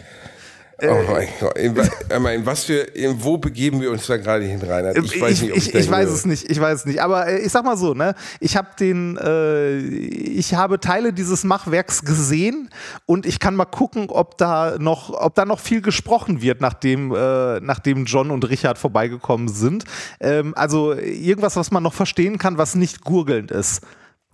[0.83, 1.57] Äh, oh mein Gott.
[1.57, 1.89] In, ich
[2.35, 4.97] in was für, in wo begeben wir uns da gerade hin, Reinhard?
[4.97, 7.01] Ich weiß nicht, ob ich, ich, ich weiß es nicht, ich weiß es nicht.
[7.01, 11.45] Aber äh, ich sag mal so, ne, ich habe den, äh, ich habe Teile dieses
[11.45, 12.69] Machwerks gesehen
[13.05, 17.15] und ich kann mal gucken, ob da noch, ob da noch viel gesprochen wird, nachdem,
[17.15, 19.85] äh, nachdem John und Richard vorbeigekommen sind.
[20.19, 23.81] Ähm, also irgendwas, was man noch verstehen kann, was nicht gurgelnd ist.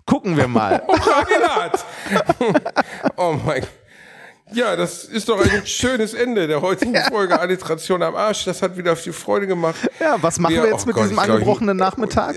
[0.05, 0.81] Gucken wir mal.
[3.15, 3.69] Oh, oh mein Gott.
[4.51, 8.45] Ja, das ist doch ein schönes Ende der heutigen Folge Alliteration am Arsch.
[8.45, 9.75] Das hat wieder viel Freude gemacht.
[9.99, 12.35] Ja, was machen Ja, wir jetzt oh mit Gott, diesem ich glaub, ich- angebrochenen Nachmittag?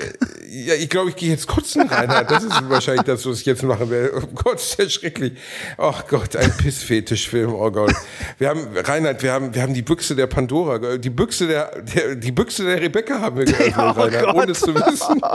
[0.51, 2.31] Ja, ich glaube, ich gehe jetzt kotzen, Reinhard.
[2.31, 4.13] Das ist wahrscheinlich das, was ich jetzt machen werde.
[4.23, 5.33] Oh Gott, ist ja schrecklich.
[5.79, 7.55] Ach Gott, ein Pissfetischfilm.
[7.55, 7.95] Oh Gott.
[8.37, 12.17] Wir haben, Reinhard, wir haben, wir haben die Büchse der Pandora, die Büchse der, der
[12.17, 14.35] die Büchse der Rebecca haben wir geöffnet, Ja, oh Reinhard, Gott.
[14.35, 15.23] ohne es zu wissen.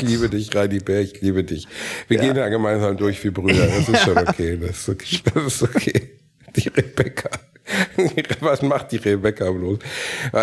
[0.00, 1.66] Ich liebe dich, Reini Bär, ich liebe dich.
[2.08, 3.66] Wir gehen da gemeinsam durch wie Brüder.
[3.66, 4.56] Das ist schon okay.
[4.56, 5.20] Das ist okay.
[5.34, 6.10] Das ist okay.
[6.56, 7.30] Die Rebecca.
[8.40, 9.78] Was macht die Rebecca bloß?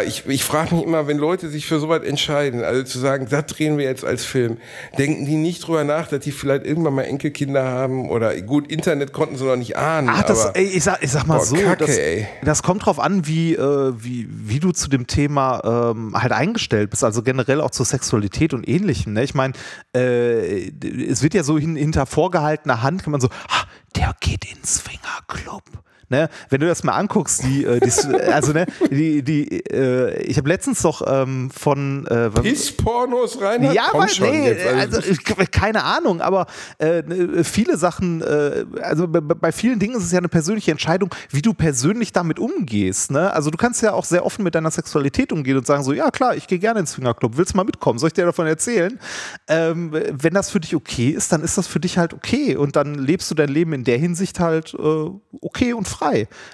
[0.08, 3.46] Ich, ich frage mich immer, wenn Leute sich für sowas entscheiden, also zu sagen, das
[3.46, 4.58] drehen wir jetzt als Film,
[4.98, 9.14] denken die nicht drüber nach, dass die vielleicht irgendwann mal Enkelkinder haben oder gut, Internet
[9.14, 10.10] konnten sie noch nicht ahnen.
[10.12, 11.98] Ach, das, aber, ey, ich sag, ich sag mal boah, so, Kacke, das,
[12.44, 16.90] das kommt drauf an, wie, äh, wie, wie du zu dem Thema ähm, halt eingestellt
[16.90, 19.14] bist, also generell auch zur Sexualität und ähnlichem.
[19.14, 19.24] Ne?
[19.24, 19.54] Ich meine,
[19.96, 20.72] äh,
[21.08, 23.64] es wird ja so hin, hinter vorgehaltener Hand, kann man so, ah,
[23.96, 25.64] der geht ins Swingerclub.
[26.12, 27.90] Ne, wenn du das mal anguckst, die, äh, die
[28.34, 33.64] also ne, die, die, äh, ich habe letztens doch ähm, von äh, Pisspornos rein?
[33.72, 36.48] ja, Komm aber schon nee, also ich- keine Ahnung, aber
[36.80, 40.72] äh, ne, viele Sachen, äh, also bei, bei vielen Dingen ist es ja eine persönliche
[40.72, 43.12] Entscheidung, wie du persönlich damit umgehst.
[43.12, 43.32] Ne?
[43.34, 46.12] Also du kannst ja auch sehr offen mit deiner Sexualität umgehen und sagen so, ja
[46.12, 48.00] klar, ich gehe gerne ins Swingerclub, willst du mal mitkommen?
[48.00, 49.00] Soll ich dir davon erzählen?
[49.48, 52.76] Ähm, wenn das für dich okay ist, dann ist das für dich halt okay und
[52.76, 55.10] dann lebst du dein Leben in der Hinsicht halt äh,
[55.40, 56.01] okay und frei.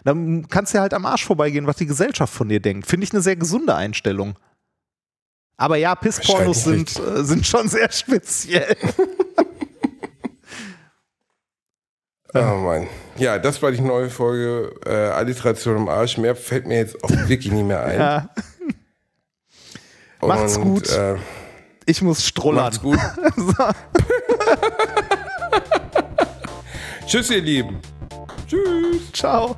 [0.04, 2.88] Dann kannst du ja halt am Arsch vorbeigehen, was die Gesellschaft von dir denkt.
[2.88, 4.36] Finde ich eine sehr gesunde Einstellung.
[5.58, 8.76] Aber ja, Pisspornos sind, äh, sind schon sehr speziell.
[12.34, 12.88] Oh Mann.
[13.18, 16.18] Ja, das war die neue Folge äh, Alliteration im Arsch.
[16.18, 18.00] Mehr fällt mir jetzt auch wirklich nicht mehr ein.
[18.00, 18.30] Ja,
[20.22, 20.90] macht's gut.
[20.90, 21.16] Äh,
[21.86, 22.66] ich muss strullern.
[22.66, 23.00] macht's gut.
[27.08, 27.80] Tschüss, ihr Lieben.
[28.48, 29.12] Tschüss.
[29.12, 29.56] Ciao.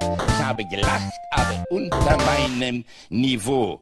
[0.00, 3.76] Ich habe gelacht, aber unter meinem Niveau.